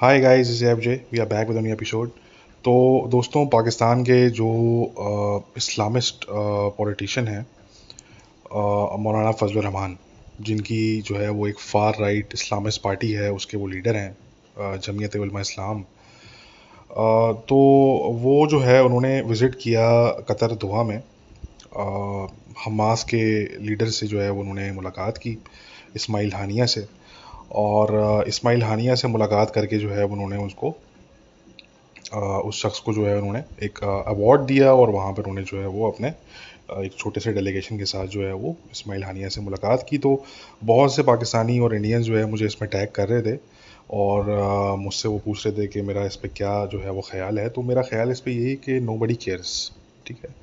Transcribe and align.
Hi 0.00 0.18
guys 0.20 0.50
is 0.50 0.64
F 0.64 0.78
J 0.78 0.92
we 1.12 1.18
are 1.18 1.26
back 1.26 1.48
with 1.48 1.56
new 1.58 1.72
episode 1.72 2.08
तो 2.64 2.72
दोस्तों, 3.10 3.44
पाकिस्तान 3.46 4.02
के 4.02 4.18
जो 4.30 4.50
इस्लामिस्ट 5.56 6.26
पॉलिटिशियन 6.30 7.28
हैं 7.28 7.40
मौलाना 9.02 9.32
फजल 9.32 9.60
रहमान, 9.60 9.96
जिनकी 10.40 11.00
जो 11.00 11.16
है 11.16 11.30
वो 11.30 11.48
एक 11.48 11.58
फार 11.60 11.96
राइट 12.00 12.34
इस्लामिस्ट 12.34 12.82
पार्टी 12.82 13.10
है, 13.12 13.32
उसके 13.32 13.56
वो 13.56 13.66
लीडर 13.66 13.96
हैं 13.96 14.78
जमीयत 14.78 15.16
उलमा 15.16 15.40
इस्लाम। 15.40 15.82
तो 17.48 17.58
वो 18.22 18.46
जो 18.46 18.60
है, 18.60 18.82
उन्होंने 18.82 19.20
विज़िट 19.22 19.54
किया 19.62 19.88
कतर 20.28 20.54
दोहा 20.56 20.82
में। 20.82 21.02
हमास 22.64 23.04
के 23.04 23.24
लीडर 23.66 23.88
से 23.98 24.06
जो 24.06 24.20
है, 24.20 24.30
उन्होंने 24.32 24.70
मुलाकात 24.72 25.18
की, 25.18 25.36
इस्माइल 25.96 26.32
हानिया 26.34 26.66
से। 26.66 26.86
और 27.50 28.24
इस्माइल 28.28 28.62
हानिया 28.62 28.94
से 28.94 29.08
मुलाकात 29.08 29.50
करके 29.50 29.78
जो 29.78 29.90
है 29.90 30.04
उन्होंने 30.06 30.36
उसको 30.36 30.74
उस 32.40 32.62
शख्स 32.62 32.78
को 32.80 32.92
जो 32.92 33.06
है 33.06 33.16
उन्होंने 33.18 33.42
एक 33.62 33.78
अवार्ड 33.84 34.40
दिया 34.40 34.72
और 34.74 34.90
वहाँ 34.90 35.12
पर 35.12 35.22
उन्होंने 35.22 35.42
जो 35.42 35.60
है 35.60 35.66
वो 35.68 35.90
अपने 35.90 36.08
एक 36.84 36.92
छोटे 36.98 37.20
से 37.20 37.32
डेलीगेशन 37.32 37.78
के 37.78 37.84
साथ 37.84 38.06
जो 38.06 38.22
है 38.22 38.32
वो 38.34 38.54
इस्माइल 38.72 39.04
हानिया 39.04 39.28
से 39.28 39.40
मुलाकात 39.40 39.86
की। 39.90 39.98
तो 39.98 40.22
बहुत 40.64 40.94
से 40.94 41.02
पाकिस्तानी 41.02 41.58
और 41.58 41.74
इंडियन 41.74 42.02
जो 42.02 42.16
है 42.18 42.24
मुझे 42.30 42.46
इसमें 42.46 42.68
टैग 42.70 42.88
कर 42.94 43.08
रहे 43.08 43.22
थे 43.22 43.38
और 43.90 44.76
मुझसे 44.78 45.08
वो 45.08 45.18
पूछ 45.18 45.46
रहे 45.46 45.56
थे 45.58 45.66
कि 45.66 45.82
मेरा 45.82 46.04
इस 46.06 46.16
पर 46.16 46.28
क्या 46.36 46.64
जो 46.66 46.78
है 46.80 46.90
वो 46.90 47.00
ख्याल 47.10 47.38
है। 47.38 47.48
तो 47.48 47.62
मेरा 47.62 47.82
ख्याल 47.82 48.10
इस 48.10 48.20
पर 48.20 48.30
यही 48.30 48.54
कि 48.56 48.80
नो 48.80 48.96
बडी 48.96 49.14
केयर्स 49.14 49.72
ठीक 50.06 50.18
है? 50.24 50.34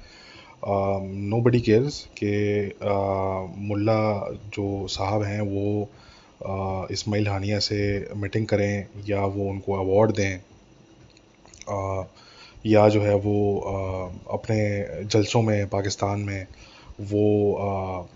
नो 1.29 1.41
बडी 1.41 1.61
केयर्स 1.61 1.99
के 2.23 2.65
मुल्ला 3.67 4.01
जो 4.55 4.87
साहब 4.87 5.23
हैं 5.23 5.41
वो 5.41 5.87
इस्माइल 6.91 7.27
हानिया 7.27 7.59
से 7.59 7.77
मीटिंग 8.17 8.47
करें 8.47 8.85
या 9.07 9.25
वो 9.25 9.49
उनको 9.49 9.73
अवार्ड 9.73 10.11
दें 10.15 10.39
या 12.65 12.87
जो 12.89 13.01
है 13.01 13.15
वो 13.15 13.37
अपने 14.33 14.57
जलसों 15.05 15.41
में, 15.41 15.67
पाकिस्तान 15.69 16.19
में 16.19 16.47
वो 17.01 18.09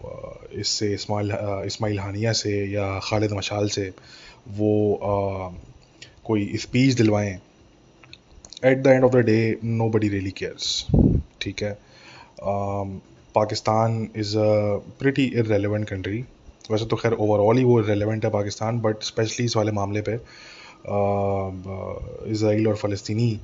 इससे 0.59 0.93
इस्माइल 0.93 1.31
इस्माइल 1.65 1.99
हानिया 1.99 2.31
से 2.33 2.53
या 2.71 2.87
खालिद 3.03 3.31
मशाल 3.33 3.67
से 3.69 3.91
वो 4.57 4.73
कोई 6.25 6.57
speech 6.57 6.93
दिलवाएँ। 6.95 7.37
At 8.65 8.77
the 8.83 8.87
end 8.87 9.03
of 9.03 9.11
the 9.13 9.25
day 9.25 9.57
nobody 9.89 10.09
really 10.09 10.31
cares 10.37 10.85
ठीक 11.41 11.63
है? 11.63 11.77
Pakistan 13.35 14.07
is 14.15 14.37
a 14.37 14.49
pretty 14.99 15.25
irrelevant 15.39 15.87
country 15.89 16.23
वैसे 16.71 16.85
तो 16.85 16.95
खैर 16.95 17.13
ओवरऑल 17.13 17.57
ही 17.57 17.63
वो 17.63 17.79
रेलिवेंट 17.81 18.25
है 18.25 18.31
पाकिस्तान 18.31 18.79
बट 18.79 19.03
स्पेशली 19.03 19.45
इस 19.45 19.55
वाले 19.57 19.71
मामले 19.71 20.01
पे 20.01 20.13
इसराइल 22.31 22.67
और 22.67 22.75
फ़लस्तनी 22.75 23.39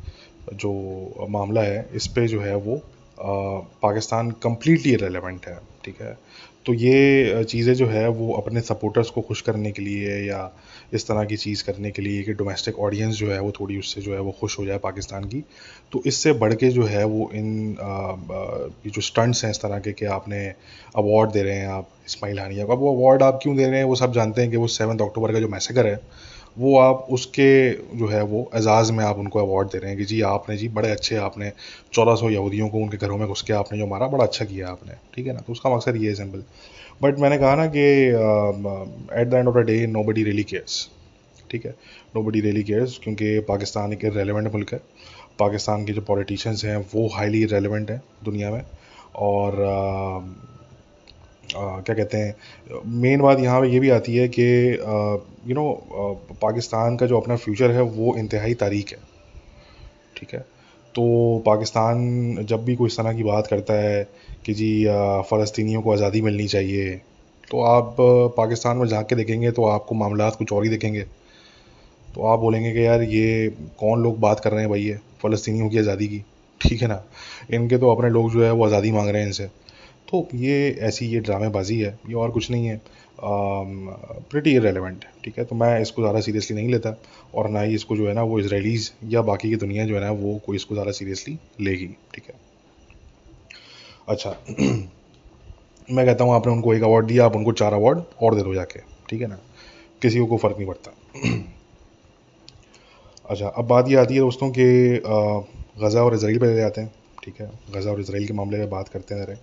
जो 0.54 1.28
मामला 1.30 1.62
है, 1.62 1.90
इस 1.94 2.08
पर 2.08 2.28
जो 2.28 2.40
है 2.42 2.56
वो 2.56 2.82
पाकिस्तान 3.20 4.32
कम्प्लीटली 4.44 4.96
रेलिवेंट 4.96 5.46
है, 5.48 5.60
ठीक 5.86 6.02
है? 6.02 6.18
तो 6.66 6.74
ये 6.74 7.44
चीज़ें 7.44 7.74
जो 7.74 7.88
है 7.88 8.08
वो 8.10 8.34
अपने 8.34 8.62
सपोर्टर्स 8.62 9.10
को 9.10 9.22
खुश 9.22 9.42
करने 9.42 9.72
के 9.72 9.82
लिए 9.82 10.18
या 10.28 10.40
इस 10.94 11.08
तरह 11.08 11.26
की 11.26 11.38
चीज़ 11.38 11.64
करने 11.64 11.92
के 11.92 12.02
लिए 12.02 12.24
कि 12.24 12.34
डोमेस्टिक 12.34 12.80
ऑडियंस 12.80 13.16
जो 13.16 13.32
है 13.32 13.40
वो 13.40 13.52
थोड़ी 13.52 13.78
उससे 13.80 14.02
जो 14.02 14.14
है 14.14 14.20
वो 14.20 14.32
खुश 14.32 14.58
हो 14.60 14.66
जाए 14.66 14.78
पाकिस्तान 14.78 15.24
की 15.24 15.44
तो 15.92 16.02
इससे 16.06 16.34
बढ़ 16.34 16.54
के 16.54 16.70
जो 16.70 16.84
है 16.86 17.04
वो 17.06 17.30
इन 17.34 17.78
ये 18.86 18.90
जो 18.90 19.02
स्टंट्स 19.02 19.44
हैं 19.46 19.52
इस 19.52 19.62
तरह 19.62 19.80
के 19.80 19.94
कि 19.94 20.06
आपने 20.18 20.46
अवार्ड 20.96 21.32
दे 21.32 21.44
रहे 21.44 21.56
हैं 21.56 21.68
आप 21.68 21.90
इस्माइल 22.08 22.40
हानिया 22.40 22.66
को। 22.66 22.74
अब 22.74 22.80
वो 22.80 22.96
अवार्ड 22.96 23.24
आप 23.24 23.40
क्यों 23.44 23.56
दे 23.58 23.68
रहे 23.68 23.78
हैं 23.78 23.86
वो 23.86 23.96
सब 23.96 24.14
जानते 24.14 24.42
हैं 24.42 24.52
कि 24.52 24.58
वो 24.58 24.68
सेवन 24.68 25.00
अक्टूबर 25.00 25.34
का 25.34 25.40
जो 25.40 25.48
मैसेकर 25.48 25.88
है 25.88 26.00
वो 26.58 26.78
आप 26.80 27.08
उसके 27.12 27.48
जो 27.98 28.08
है 28.08 28.22
वो 28.24 28.50
एजाज़ 28.56 28.92
में 28.92 29.04
आप 29.06 29.18
उनको 29.20 29.40
अवार्ड 29.40 29.68
दे 29.68 29.78
रहे 29.78 29.90
हैं 29.90 29.98
कि 30.00 30.06
जी 30.06 30.22
आपने 30.30 30.58
जी 30.58 30.68
बड़े 30.78 30.92
अच्छे 30.92 31.16
आपने 31.18 31.52
चौदह 31.94 32.16
सौ 32.16 32.30
यहूदियों 32.30 32.70
को 32.70 32.78
उनके 32.78 32.98
घरों 32.98 33.18
में 33.18 33.28
घुस 33.28 33.42
के 33.42 33.54
आपने 33.54 33.78
जो 33.80 33.88
मारा 33.88 34.08
बड़ा 34.08 34.24
अच्छा 34.26 34.46
किया 34.46 34.70
आपने 34.70 34.94
ठीक 35.16 35.28
है 35.28 35.34
ना? 35.34 35.40
तो 35.40 35.54
उसका 35.54 35.76
मकसद 35.76 35.96
ये 35.96 36.10
है 36.10 36.16
सिंपल 36.16 36.44
बट 37.04 37.20
मैंने 37.20 37.38
कहा 37.38 37.56
ना 37.56 37.66
कि 37.76 37.86
at 39.22 39.28
the 39.28 39.34
end 39.34 39.48
of 39.48 39.56
the 39.58 39.66
day 39.68 39.86
nobody 40.04 40.24
really 40.24 40.44
cares 40.44 40.88
ठीक 41.52 41.66
है? 41.66 41.76
नो 42.16 42.24
बडी 42.24 42.42
रियली 42.42 42.64
केयर्स 42.64 42.98
क्योंकि 43.04 43.40
पाकिस्तान 43.50 43.94
एक 43.94 44.06
रेलिवेंट 44.16 44.52
मुल्क 44.54 44.74
है। 44.74 44.80
पाकिस्तान 45.40 45.86
के 45.86 45.94
जो 45.94 46.02
पॉलिटिशियंस 46.08 46.66
हैं 46.66 46.78
वो 46.94 47.08
हाईली 47.16 47.46
रेलिवेंट 47.54 47.92
हैं 47.92 48.02
दुनिया 48.26 48.52
में। 48.52 48.62
और 49.16 49.52
uh, 49.66 50.55
क्या 51.48 51.96
कहते 51.96 52.18
हैं, 52.18 52.36
मेन 52.96 53.22
बात 53.22 53.40
यहाँ 53.40 53.62
पे 53.62 53.68
ये 53.70 53.80
भी 53.80 53.90
आती 53.92 54.16
है 54.16 54.28
कि 54.30 54.44
यू 55.48 55.56
नो 55.56 55.72
पाकिस्तान 56.42 56.96
का 56.98 57.06
जो 57.06 57.20
अपना 57.20 57.36
फ्यूचर 57.38 57.72
है, 57.72 57.82
वो 57.82 58.16
इंतहाई 58.18 58.54
तारीख 58.56 58.92
है। 58.92 58.98
ठीक 60.18 60.34
है? 60.34 60.40
तो 60.96 61.44
पाकिस्तान 61.46 62.46
जब 62.46 62.64
भी 62.66 62.76
कोई 62.76 62.88
इस 62.88 62.98
तरह 62.98 63.14
की 63.14 63.24
बात 63.24 63.48
करता 63.48 63.74
है 63.74 64.04
कि 64.46 64.54
जी 64.54 64.86
फ़लस्तीनियों 65.30 65.82
को 65.82 65.92
आज़ादी 65.94 66.22
मिलनी 66.22 66.48
चाहिए 66.48 66.96
तो 67.52 67.62
आप 67.64 67.96
पाकिस्तान 68.38 68.78
में 68.78 68.88
जाके 68.88 69.16
देखेंगे 69.16 69.52
तो 69.52 69.66
आपको 69.66 69.96
मामला 69.96 70.30
कुछ 70.32 70.52
और 70.54 70.64
ही 70.64 70.70
देखेंगे। 70.70 71.02
तो 72.08 72.26
आप 72.26 72.40
बोलेंगे 72.40 72.72
कि 72.74 72.86
यार, 72.86 73.02
ये 73.02 73.50
कौन 73.80 74.04
लोग 74.04 74.20
बात 74.20 74.40
कर 74.40 74.52
रहे 74.52 74.62
हैं 74.62 74.70
भाई, 74.70 74.82
ये 74.82 74.98
फ़लस्तीनियों 75.22 75.70
की 75.70 75.78
आज़ादी 75.80 76.08
की? 76.08 76.22
ठीक 76.62 76.82
है 76.82 76.88
ना? 76.88 77.02
इनके 77.54 77.78
तो 77.78 77.92
अपने 77.92 78.10
लोग 78.10 78.32
जो 78.32 78.44
है, 78.44 78.52
वो 78.52 78.66
आज़ादी 78.66 78.92
मांग 78.92 79.10
रहे 79.10 79.22
हैं 79.22 79.28
इनसे। 79.28 79.50
तो 80.08 80.28
ये 80.36 80.70
ऐसी 80.88 81.06
ये 81.08 81.20
ड्रामेबाजी 81.20 81.80
है, 81.80 81.98
ये 82.08 82.14
और 82.16 82.32
कुछ 82.32 82.50
नहीं 82.52 82.68
है। 82.68 82.82
प्रिटी 83.20 84.52
इरेलीवेंट 84.56 85.06
ठीक 85.24 85.38
है? 85.38 85.44
तो 85.46 85.56
मैं 85.56 85.80
इसको 85.82 86.02
ज़्यादा 86.02 86.20
सीरियसली 86.22 86.56
नहीं 86.56 86.70
लेता 86.70 86.96
और 87.36 87.50
ना 87.50 87.62
ही 87.62 87.76
इसको 87.76 87.96
जो 87.98 88.08
है 88.08 88.14
ना 88.14 88.24
वो 88.24 88.40
इसराइलीज़ 88.40 88.90
या 89.10 89.22
बाकी 89.22 89.50
की 89.50 89.56
दुनिया 89.56 89.86
जो 89.86 89.96
है 89.96 90.02
ना 90.02 90.12
वो 90.14 90.38
कोई 90.46 90.56
इसको 90.56 90.76
ज़्यादा 90.76 90.92
सीरियसली 90.92 91.38
लेगी, 91.62 91.88
ठीक 92.14 92.24
है? 92.28 92.34
अच्छा 94.10 94.30
मैं 95.90 96.06
कहता 96.06 96.24
हूँ 96.24 96.34
आपने 96.36 96.52
उनको 96.54 96.74
एक 96.74 96.84
अवार्ड 96.84 97.06
दिया, 97.08 97.26
आप 97.26 97.36
उनको 97.36 97.52
चार 97.54 97.74
अवार्ड 97.74 98.02
और 98.22 98.36
दे 98.36 98.42
दो 98.44 98.54
जाके, 98.54 98.80
ठीक 99.10 99.22
है 99.22 99.28
ना? 99.28 99.40
किसी 100.02 100.20
को 100.20 100.38
फ़र्क 100.38 100.58
नहीं 100.58 100.68
पड़ता। 100.68 100.92
अच्छा 103.30 103.48
अब 103.48 103.68
बात 103.68 103.88
ये 103.90 103.96
आती 103.96 104.14
है 104.14 104.20
दोस्तों 104.20 104.50
कि 104.58 104.66
गज़ा 105.80 106.02
और 106.02 106.16
इसराइल 106.16 106.38
पे 106.40 106.56
जाते 106.56 106.82
हैं, 106.82 106.94
ठीक 107.24 107.40
है? 107.42 107.50
गज़ा 107.72 107.92
और 107.92 108.00
इसराइल 108.02 108.28
के 108.28 108.34
मामले 108.34 108.58
में 108.58 108.70
बात 108.70 108.90
करते 108.90 109.16
हैं 109.16 109.38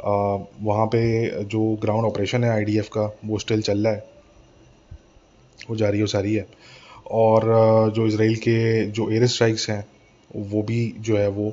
वहाँ 0.00 0.86
पे 0.86 1.44
जो 1.44 1.60
ग्राउंड 1.82 2.06
ऑपरेशन 2.06 2.44
है 2.44 2.50
आईडीएफ 2.50 2.88
का, 2.88 3.10
वो 3.24 3.38
स्टिल 3.38 3.62
चल 3.62 3.86
रहा 3.86 3.92
है। 3.92 4.06
वो 5.60 5.76
जारी 5.76 6.00
हो 6.00 6.06
सारी 6.06 6.34
है। 6.34 6.46
और 7.12 7.92
जो 7.96 8.06
इसराइल 8.06 8.36
के 8.38 8.84
जो 8.86 9.10
एयर 9.10 9.26
स्ट्राइक्स 9.26 9.68
हैं, 9.70 9.84
वो 10.30 10.62
भी 10.62 10.94
जो 11.00 11.16
है 11.16 11.28
वो 11.28 11.52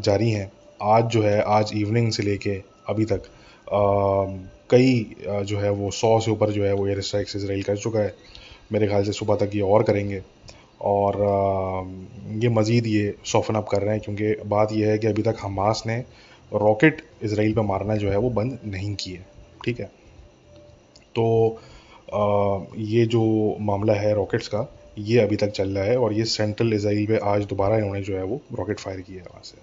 जारी 0.00 0.30
हैं। 0.30 0.50
आज 0.82 1.04
जो 1.04 1.22
है, 1.22 1.40
आज 1.40 1.72
इवनिंग 1.76 2.10
से 2.12 2.22
लेके 2.22 2.60
अभी 2.88 3.04
तक 3.04 3.22
कई 4.70 5.14
जो 5.22 5.58
है 5.58 5.70
वो 5.70 5.90
सौ 5.90 6.18
से 6.20 6.30
ऊपर 6.30 6.50
जो 6.50 6.64
है 6.64 6.72
वो 6.72 6.86
एयर 6.88 7.00
स्ट्राइक्स 7.00 7.36
इसराइल 7.36 7.62
कर 7.62 7.76
चुका 7.76 8.00
है। 8.00 8.14
मेरे 8.72 8.86
ख्याल 8.88 9.04
से 9.04 9.12
सुबह 9.12 9.36
तक 9.36 9.50
ये 9.54 9.60
और 9.62 9.82
करेंगे। 9.82 10.22
और 10.82 11.16
ये 12.42 12.48
मज़ीद 12.50 12.86
ये 12.86 13.14
सॉफन 13.26 13.54
अप 13.54 13.68
कर 13.68 13.82
रहे 13.82 13.94
हैं, 13.94 14.00
क्योंकि 14.04 14.48
बात 14.48 14.72
यह 14.72 14.90
है 14.90 14.98
कि 14.98 15.06
अभी 15.06 15.22
तक 15.22 15.36
हमास 15.42 15.82
ने 15.86 16.02
रॉकेट 16.52 17.02
इसराइल 17.22 17.54
पर 17.54 17.62
मारना 17.62 17.96
जो 17.96 18.10
है 18.10 18.18
वो 18.18 18.30
बंद 18.30 18.58
नहीं 18.66 18.94
किए 18.94 19.20
ठीक 19.64 19.80
है? 19.80 19.90
तो 21.14 21.58
आ, 22.14 22.64
ये 22.78 23.04
जो 23.06 23.22
मामला 23.60 23.92
है 23.94 24.14
रॉकेट्स 24.14 24.48
का 24.48 24.66
ये 24.98 25.18
अभी 25.20 25.36
तक 25.36 25.50
चल 25.50 25.68
रहा 25.68 25.84
है 25.84 25.96
और 25.98 26.12
ये 26.12 26.24
सेंट्रल 26.24 26.72
इसराइल 26.72 27.06
पे 27.06 27.18
आज 27.26 27.44
दोबारा 27.44 27.76
इन्होंने 27.76 28.00
जो 28.02 28.16
है 28.16 28.24
वो 28.24 28.40
रॉकेट 28.58 28.80
फायर 28.80 29.00
किया 29.00 29.22
है 29.22 29.28
वहाँ 29.30 29.42
से। 29.44 29.56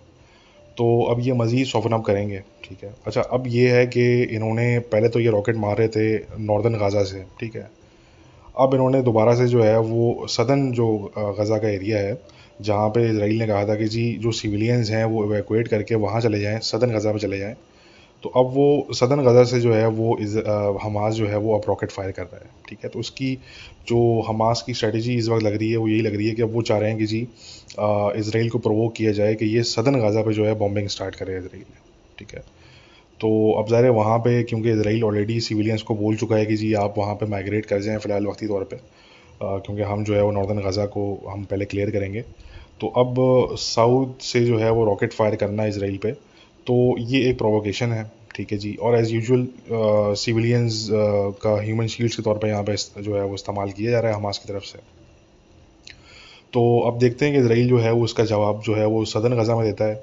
तो 0.78 1.02
अब 1.12 1.20
ये 1.20 1.34
मज़ीद 1.34 1.68
सॉफन 1.68 1.94
अप 1.94 2.04
करेंगे 2.06 2.40
ठीक 2.64 2.84
है? 2.84 2.94
अच्छा 3.08 3.22
अब 3.22 3.44
ये 3.48 3.70
है 3.72 3.86
कि 3.88 4.24
इन्होंने 4.24 4.80
पहले 4.92 5.10
तो 5.10 5.20
ये 5.20 5.30
रॉकेट 5.32 5.56
मार 5.58 5.78
रहे 5.78 5.88
थे 5.88 6.44
नॉर्दर्न 6.44 6.78
गाज़ा 6.80 7.04
से 7.04 7.24
ठीक 7.40 7.56
है? 7.56 7.70
अब 8.60 8.74
इन्होंने 8.74 9.02
दोबारा 9.02 9.36
से 9.36 9.48
जो 9.48 9.64
है 9.64 9.78
वो 9.80 10.28
सदन 10.28 10.72
जो 10.72 10.88
गज़ा 11.18 11.58
का 11.58 11.70
एरिया 11.70 12.00
है 12.00 12.14
जहाँ 12.62 12.90
पे 12.90 13.10
इसराइल 13.10 13.40
ने 13.40 13.48
कहा 13.48 13.66
था 13.68 13.76
कि 13.76 13.86
जी, 13.88 14.12
जो 14.18 14.32
सिविलियंस 14.34 14.90
हैं, 14.90 15.04
वो 15.06 15.24
एवेकुएट 15.26 15.68
करके 15.68 15.96
वहाँ 15.98 16.22
चले 16.22 16.40
जाएँ, 16.40 16.60
सदन 16.62 16.92
गज़ा 16.92 17.12
में 17.12 17.20
चले 17.20 17.40
जाएँ। 17.40 17.56
तो 18.24 18.30
अब 18.30 18.52
वो 18.54 18.94
सदन 18.94 19.22
गज़ा 19.24 19.44
से 19.46 19.60
जो 19.62 19.74
है, 19.74 19.88
वो 19.90 20.18
इस 20.22 20.36
हमास 20.84 21.14
जो 21.14 21.28
है, 21.28 21.38
वो 21.38 21.58
अब 21.58 21.64
रॉकेट 21.68 21.92
फायर 21.92 22.12
कर 22.12 22.24
रहा 22.24 22.38
है, 22.38 22.50
ठीक 22.70 22.80
है? 22.84 22.90
तो 22.90 23.00
उसकी 23.00 23.34
जो 23.88 24.00
हमास 24.28 24.64
की 24.68 24.74
स्ट्रेटजी 24.74 25.16
इस 25.18 25.28
वक्त 25.30 25.44
लग 25.44 25.56
रही 25.56 25.72
है, 25.72 25.78
वो 25.78 25.88
यही 25.88 26.02
लग 26.02 26.16
रही 26.16 26.28
है 26.28 26.36
कि 26.36 26.42
अब 26.42 26.54
वो 26.54 26.62
चाह 26.62 26.78
रहे 26.78 26.90
हैं 26.90 26.98
कि 27.00 27.06
जी 27.06 27.22
इसराइल 28.20 28.50
को 28.50 28.60
प्रोवोक 28.60 28.94
किया 28.96 29.12
जाए 29.14 29.36
कि 29.36 29.46
ये 29.48 29.64
सदन 29.66 30.00
गज़ा 30.02 30.22
पे 30.22 30.34
जो 30.34 30.46
है 30.46 30.54
बॉम्बिंग 30.58 30.88
स्टार्ट 30.90 31.16
करे 31.16 31.38
इसराइल 31.38 31.64
ठीक 32.20 32.34
है? 32.36 32.44
तो 33.20 33.30
अब 33.60 33.68
ज़ाहिर 33.70 33.86
है 33.86 33.92
वहाँ 33.94 34.18
पे, 34.20 34.42
क्योंकि 34.44 34.72
इसराइल 34.72 35.04
ऑलरेडी 35.04 35.40
सिविलियंस 35.42 35.82
को 35.82 35.96
बोल 35.96 36.16
चुका 36.18 36.36
है 36.36 36.46
कि 36.46 36.56
जी, 36.58 36.74
आप 36.76 36.94
वहाँ 36.98 37.16
पे 37.16 37.26
माइग्रेट 37.28 37.66
कर 37.66 37.82
जाएँ 37.82 37.98
फ़िलहाल 38.00 38.28
वक्ती 38.28 38.48
तौर 38.48 38.64
पर 38.64 38.90
क्योंकि 39.42 39.82
हम 39.84 40.04
जो 40.04 40.14
है 40.16 40.24
वो 40.24 40.32
नॉर्दर्न 40.32 40.60
गज़ा 40.62 40.86
को 40.88 41.04
हम 41.28 41.44
पहले 41.46 41.66
क्लियर 41.66 41.92
करेंगे। 41.92 42.24
तो 42.82 42.88
अब 42.98 43.16
साउथ 43.60 44.22
से 44.24 44.40
जो 44.46 44.58
है 44.60 44.72
वो 44.72 44.86
रॉकेट 44.86 45.14
फायर 45.14 45.36
करना 45.36 45.64
है 45.64 45.70
इसराइल 45.70 45.98
पे 46.04 46.12
तो 46.68 46.76
ये 47.00 47.20
एक 47.30 47.38
प्रोवोकेशन 47.38 47.92
है 47.92 48.04
ठीक 48.36 48.52
है 48.52 48.58
जी। 48.58 48.74
और 48.82 48.96
एज़ 48.98 49.14
यूजुअल 49.14 49.48
सिविलियंस 50.18 50.88
का 51.44 51.56
ह्यूमन 51.62 51.88
शील्ड्स 51.88 52.16
के 52.16 52.24
तौर 52.24 52.38
पे 52.38 52.48
यहाँ 52.48 52.64
पे 52.64 52.76
जो 53.02 53.16
है 53.16 53.24
वो 53.24 53.34
इस्तेमाल 53.36 53.72
किया 53.72 53.92
जा 53.92 54.00
रहा 54.00 54.12
है 54.12 54.18
हमास 54.18 54.38
की 54.38 54.54
तरफ़ 54.54 54.64
से। 54.66 54.80
तो 56.54 56.62
अब 56.88 56.98
देखते 57.00 57.26
हैं 57.26 57.34
कि 57.34 57.40
इसराइल 57.40 57.68
जो 57.70 57.78
है 57.80 57.92
वो 57.92 58.04
उसका 58.04 58.24
जवाब 58.26 58.62
जो 58.62 58.76
है 58.76 58.86
वो 58.88 59.04
सदन 59.08 59.36
गज़ा 59.36 59.56
में 59.56 59.64
देता 59.66 59.86
है। 59.86 59.96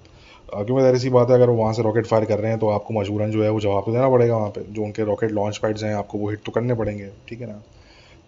क्योंकि 0.49 0.81
ज़ाहिर 0.81 0.99
सी 0.99 1.11
बात 1.11 1.31
है 1.31 1.35
अगर 1.35 1.51
वो 1.51 1.57
वहाँ 1.57 1.73
से 1.73 1.83
रॉकेट 1.83 2.07
फायर 2.07 2.25
कर 2.25 2.39
रहे 2.39 2.51
हैं 2.51 2.59
तो 2.61 2.69
आपको 2.71 2.95
मजबूरन 2.95 3.31
जो 3.31 3.43
है 3.45 3.51
वो 3.51 3.61
जवाब 3.61 3.85
तो 3.85 3.93
देना 3.93 4.09
पड़ेगा 4.11 4.37
वहाँ 4.37 4.51
पे। 4.51 4.61
जो 4.69 4.83
उनके 4.83 5.05
रॉकेट 5.05 5.33
लॉन्च 5.33 5.59
पैड्स 5.59 5.83
हैं 5.85 5.95
आपको 5.95 6.19
वो 6.19 6.31
हिट 6.31 6.41
तो 6.47 6.53
करने 6.53 6.75
पड़ेंगे 6.75 7.09
ठीक 7.29 7.41
है 7.41 7.47
ना। 7.47 7.61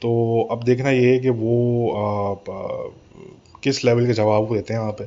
तो 0.03 0.11
अब 0.51 0.65
देखना 0.65 0.91
ये 0.91 1.13
है 1.13 1.19
कि 1.19 1.31
वो 1.39 1.57
आ, 1.93 2.35
किस 3.63 3.85
लेवल 3.85 4.07
के 4.07 4.13
जवाब 4.15 4.53
देते 4.55 4.75
हैं 4.75 4.81
वहाँ 4.81 4.93
पे। 4.93 5.07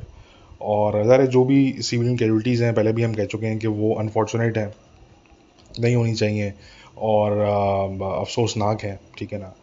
और 0.60 1.02
ज़ाहिर 1.04 1.26
जो 1.28 1.44
भी 1.44 1.72
सिविलियन 1.80 2.16
कैजुअलिटीज़ 2.16 2.62
हैं 2.64 2.74
पहले 2.74 2.92
भी 2.92 3.02
हम 3.02 3.14
कह 3.14 3.24
चुके 3.26 3.46
हैं 3.46 3.58
कि 3.58 3.66
वो 3.68 3.94
अनफॉर्चुनेट 3.94 4.58
हैं 4.58 4.72
नहीं 5.80 5.94
होनी 5.96 6.14
चाहिए 6.14 6.52
और 7.02 7.38
अफसोसनाक 7.40 8.82
है 8.82 8.98
ठीक 9.18 9.32
है 9.32 9.38
ना। 9.38 9.54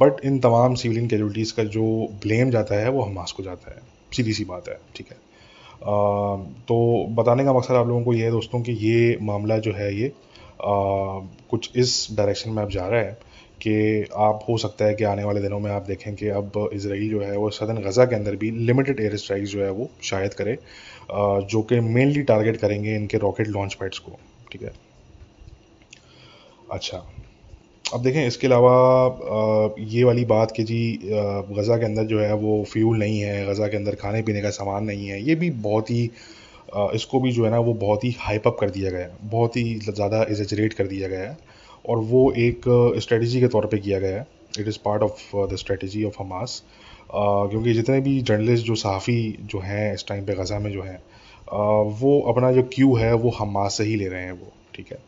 बट 0.00 0.24
इन 0.24 0.38
तमाम 0.40 0.74
सिविलियन 0.74 1.08
कैजुलटीज़ 1.08 1.54
का 1.54 1.64
जो 1.70 1.84
ब्लेम 2.22 2.50
जाता 2.50 2.74
है 2.74 2.90
वो 2.90 3.02
हमास 3.02 3.32
को 3.32 3.42
जाता 3.42 3.74
है। 3.74 3.80
सीधी 4.16 4.32
सी 4.32 4.44
बात 4.44 4.68
है 4.68 4.78
ठीक 4.96 5.06
है। 5.10 5.16
आ, 5.16 6.36
तो 6.68 7.06
बताने 7.14 7.44
का 7.44 7.52
मकसद 7.52 7.74
आप 7.74 7.86
लोगों 7.88 8.02
को 8.04 8.12
ये 8.14 8.24
है 8.24 8.30
दोस्तों 8.30 8.60
कि 8.62 8.72
ये 8.80 9.16
मामला 9.22 9.58
जो 9.58 9.72
है 9.72 9.94
ये 9.94 10.08
आ, 10.08 10.10
कुछ 11.50 11.70
इस 11.76 12.06
डायरेक्शन 12.12 12.50
में 12.50 12.62
अब 12.62 12.70
जा 12.70 12.86
रहा 12.86 13.00
है। 13.00 13.18
कि 13.60 13.74
आप, 14.04 14.44
हो 14.48 14.56
सकता 14.58 14.84
है 14.84 14.94
कि 14.94 15.04
आने 15.04 15.24
वाले 15.24 15.40
दिनों 15.40 15.58
में 15.60 15.70
आप 15.70 15.86
देखें 15.86 16.14
कि 16.14 16.28
अब 16.30 16.68
इसराइल 16.72 17.08
जो 17.10 17.20
है 17.20 17.36
वो 17.36 17.50
सदन 17.52 17.82
गज़ा 17.82 18.04
के 18.04 18.14
अंदर 18.14 18.36
भी 18.36 18.50
लिमिटेड 18.62 19.00
एयर 19.00 19.16
स्ट्राइक 19.16 19.44
जो 19.46 19.62
है 19.62 19.70
वो 19.72 19.88
शायद 20.04 20.34
करे 20.34 20.58
जो 21.50 21.62
कि 21.62 21.80
मेनली 21.80 22.22
टारगेट 22.24 22.56
करेंगे 22.56 22.94
इनके 22.96 23.18
रॉकेट 23.18 23.48
लॉन्च 23.48 23.74
पैड्स 23.74 23.98
को, 23.98 24.18
ठीक 24.52 24.62
है? 24.62 24.72
अच्छा 26.72 27.04
अब 27.84 28.02
देखें, 28.02 28.26
इसके 28.26 28.46
अलावा 28.46 29.74
ये 29.80 30.04
वाली 30.04 30.24
बात 30.26 30.52
कि 30.56 30.62
जी 30.64 30.78
गज़ा 31.02 31.76
के 31.78 31.84
अंदर 31.84 32.04
जो 32.04 32.20
है 32.20 32.32
वो 32.36 32.62
फ्यूल 32.70 32.98
नहीं 32.98 33.20
है, 33.20 33.46
गज़ा 33.46 33.68
के 33.68 33.76
अंदर 33.76 33.94
खाने 33.96 34.22
पीने 34.22 34.42
का 34.42 34.50
सामान 34.52 34.84
नहीं 34.84 35.06
है, 35.08 35.22
ये 35.22 35.34
भी 35.34 35.50
बहुत 35.62 35.90
ही 35.90 36.10
इसको 36.94 37.20
भी 37.20 37.32
जो 37.32 37.44
है 37.44 37.50
ना 37.50 37.58
वो 37.60 37.74
बहुत 37.76 38.04
ही 38.04 38.14
हाइप 38.20 38.46
अप 38.46 38.56
कर 38.60 38.70
दिया 38.70 38.90
गया 38.90 39.00
है, 39.00 39.16
बहुत 39.24 39.56
ही 39.56 39.74
ज़्यादा 39.80 40.22
एग्जरेट 40.22 40.74
कर 40.74 40.86
दिया 40.86 41.08
गया 41.08 41.20
है। 41.20 41.36
और 41.88 41.98
वो 42.04 42.30
एक 42.38 42.62
स्ट्रेटजी 43.00 43.40
के 43.40 43.48
तौर 43.48 43.66
पे 43.66 43.78
किया 43.78 43.98
गया 44.00 44.16
है। 44.16 44.26
It 44.58 44.68
is 44.68 44.78
part 44.84 45.02
of 45.02 45.36
the 45.52 45.56
strategy 45.56 46.04
of 46.04 46.16
Hamas 46.20 46.62
क्योंकि 47.10 47.72
जितने 47.74 48.00
भी 48.00 48.20
जर्नलिस्ट 48.22 48.66
जो 48.66 48.74
सहाफ़ी 48.76 49.36
जो 49.42 49.58
हैं 49.60 49.92
इस 49.94 50.04
टाइम 50.08 50.24
पे 50.26 50.34
गज़ा 50.34 50.58
में 50.58 50.70
जो 50.72 50.82
हैं 50.82 50.98
वो 51.98 52.20
अपना 52.30 52.50
जो 52.52 52.62
क्यू 52.72 52.94
है, 52.96 53.12
वो 53.14 53.30
हमास 53.30 53.76
से 53.78 53.84
ही 53.84 53.96
ले 53.96 54.08
रहे 54.08 54.22
हैं 54.22 54.32
वो, 54.32 54.52
ठीक 54.74 54.86
है? 54.92 54.98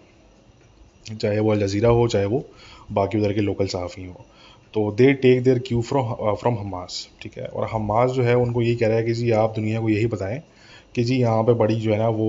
चाहे 1.06 1.38
वो 1.40 1.50
अलजीरा 1.52 1.88
हो, 1.90 2.06
चाहे 2.08 2.24
वो 2.26 2.44
बाकी 2.92 3.18
उधर 3.18 3.32
के 3.32 3.40
लोकल 3.40 3.66
सहाफ़ी 3.66 4.04
हो। 4.04 4.24
तो 4.74 4.90
they 4.92 5.12
take 5.14 5.42
their 5.42 5.58
cue 5.66 5.80
from 5.82 6.34
from 6.34 6.58
Hamas 6.58 7.08
ठीक 7.22 7.38
है? 7.38 7.46
और 7.46 7.68
हमास 7.72 8.10
जो 8.10 8.22
है, 8.22 8.34
उनको 8.36 8.62
यही 8.62 8.74
कह 8.76 8.88
रहा 8.88 8.96
है 8.96 9.04
कि 9.04 9.14
जी 9.14 9.30
आप 9.32 9.54
दुनिया 9.54 9.80
को 9.80 9.88
यही 9.88 10.06
बताएँ 10.06 10.42
कि 10.94 11.04
जी 11.04 11.16
यहाँ 11.16 11.42
पे 11.42 11.52
बड़ी 11.54 11.74
जो 11.76 11.92
है 11.92 11.98
ना 11.98 12.08
वो 12.10 12.28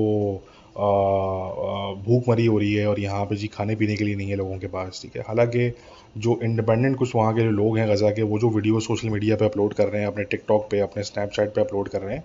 भूख 0.80 2.28
मरी 2.30 2.46
हो 2.46 2.58
रही 2.58 2.74
है 2.74 2.88
और 2.88 3.00
यहाँ 3.00 3.26
पे 3.26 3.36
जी 3.36 3.48
खाने 3.50 3.76
पीने 3.76 3.96
के 3.96 4.04
लिए 4.04 4.16
नहीं 4.16 4.30
है 4.30 4.36
लोगों 4.36 4.58
के 4.60 4.68
पास, 4.68 5.00
ठीक 5.04 5.16
है? 5.16 5.22
हालाँकि 5.28 5.72
जो 6.18 6.40
इंडिपेंडेंट 6.44 6.98
कुछ 6.98 7.16
वहाँ 7.16 7.34
के 7.36 7.44
लोग 7.44 7.78
हैं 7.78 7.88
गज़ा 7.90 8.10
के, 8.12 8.22
वो 8.24 8.40
जो 8.40 8.50
वीडियो 8.50 8.80
सोशल 8.80 9.10
मीडिया 9.10 9.36
पे 9.36 9.46
अपलोड 9.46 9.74
कर 9.74 9.88
रहे 9.88 10.02
हैं, 10.02 10.08
अपने 10.08 10.24
टिकटॉक 10.26 10.68
पे, 10.72 10.80
अपने 10.80 11.04
स्नैपचैट 11.04 11.54
पे 11.56 11.62
अपलोड 11.62 11.90
कर 11.90 12.02
रहे 12.02 12.16
हैं 12.16 12.24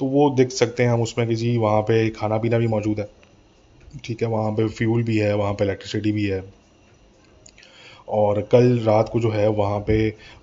तो 0.00 0.06
वो 0.06 0.28
देख 0.30 0.50
सकते 0.50 0.82
हैं 0.82 0.90
हम 0.90 1.02
उसमें 1.02 1.26
कि 1.28 1.34
जी 1.34 1.56
वहाँ 1.58 1.80
पे 1.82 2.08
खाना 2.10 2.36
पीना 2.38 2.58
भी 2.58 2.66
मौजूद 2.68 3.00
है, 3.00 3.08
ठीक 4.04 4.22
है? 4.22 4.28
वहाँ 4.28 4.52
पे 4.52 4.68
फ्यूल 4.68 5.02
भी 5.02 5.16
है, 5.18 5.34
वहाँ 5.34 5.52
पे 5.54 5.64
इलेक्ट्रिसिटी 5.64 6.12
भी 6.12 6.24
है। 6.26 6.42
और 8.08 8.40
कल 8.52 8.78
रात 8.78 9.08
को 9.08 9.20
जो 9.20 9.30
है 9.30 9.48
वहाँ 9.50 9.80
पे 9.80 9.96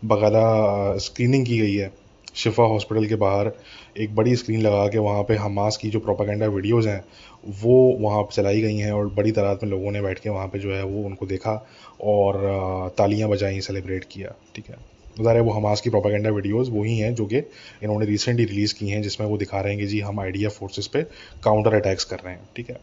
बाकायदा 0.06 0.97
स्क्रीनिंग 0.97 1.45
की 1.45 1.57
गई 1.59 1.75
है। 1.75 1.92
शिफा 2.36 2.64
हॉस्पिटल 2.64 3.06
के 3.08 3.16
बाहर 3.18 3.52
एक 3.98 4.16
बड़ी 4.16 4.36
स्क्रीन 4.36 4.62
लगा 4.62 4.88
के 4.88 4.98
वहाँ 5.00 5.24
पे 5.24 5.36
हमास 5.38 5.78
की 5.78 5.90
जो 5.90 6.00
प्रोपागेंडा 6.00 6.48
वीडियोज़ 6.48 6.88
हैं, 6.88 7.04
वो 7.62 7.76
वहाँ 8.02 8.22
पर 8.24 8.34
चलाई 8.34 8.62
गई 8.62 8.78
हैं 8.78 8.92
और 8.92 9.08
बड़ी 9.16 9.32
तादाद 9.32 9.60
में 9.64 9.70
लोगों 9.70 9.92
ने 9.92 10.02
बैठ 10.02 10.20
के 10.20 10.30
वहाँ 10.30 10.48
पे 10.48 10.60
जो 10.60 10.74
है 10.76 10.84
वो 10.86 11.04
उनको 11.06 11.26
देखा 11.26 11.54
और 12.04 12.94
तालियाँ 12.98 13.30
बजाई 13.30 13.62
सेलिब्रेट 13.62 14.06
किया, 14.12 14.36
ठीक 14.56 14.70
है। 14.70 14.78
ज़ाहिर 15.16 15.36
है 15.36 15.42
वो 15.44 15.52
हमास 15.52 15.82
की 15.82 15.90
प्रोपागेंडा 15.90 16.30
वीडियोज़ 16.32 16.72
वही 16.72 16.98
हैं 16.98 17.14
जो 17.16 17.26
कि 17.26 17.38
इन्होंने 17.38 18.06
रिसेंटली 18.06 18.46
रिलीज़ 18.46 18.74
की 18.76 18.90
हैं, 18.90 19.02
जिसमें 19.02 19.28
वो 19.28 19.38
दिखा 19.38 19.62
रहे 19.62 19.74
हैं 19.74 19.81
कि 19.81 19.88
जी 19.88 20.00
हम 20.02 20.20
आइडिया 20.20 20.50
फोर्सेस 20.52 20.88
पे 20.88 21.04
काउंटर 21.44 21.76
अटैक्स 21.76 22.04
कर 22.06 22.20
रहे 22.20 22.34
हैं, 22.34 22.48
ठीक 22.56 22.70
है। 22.70 22.78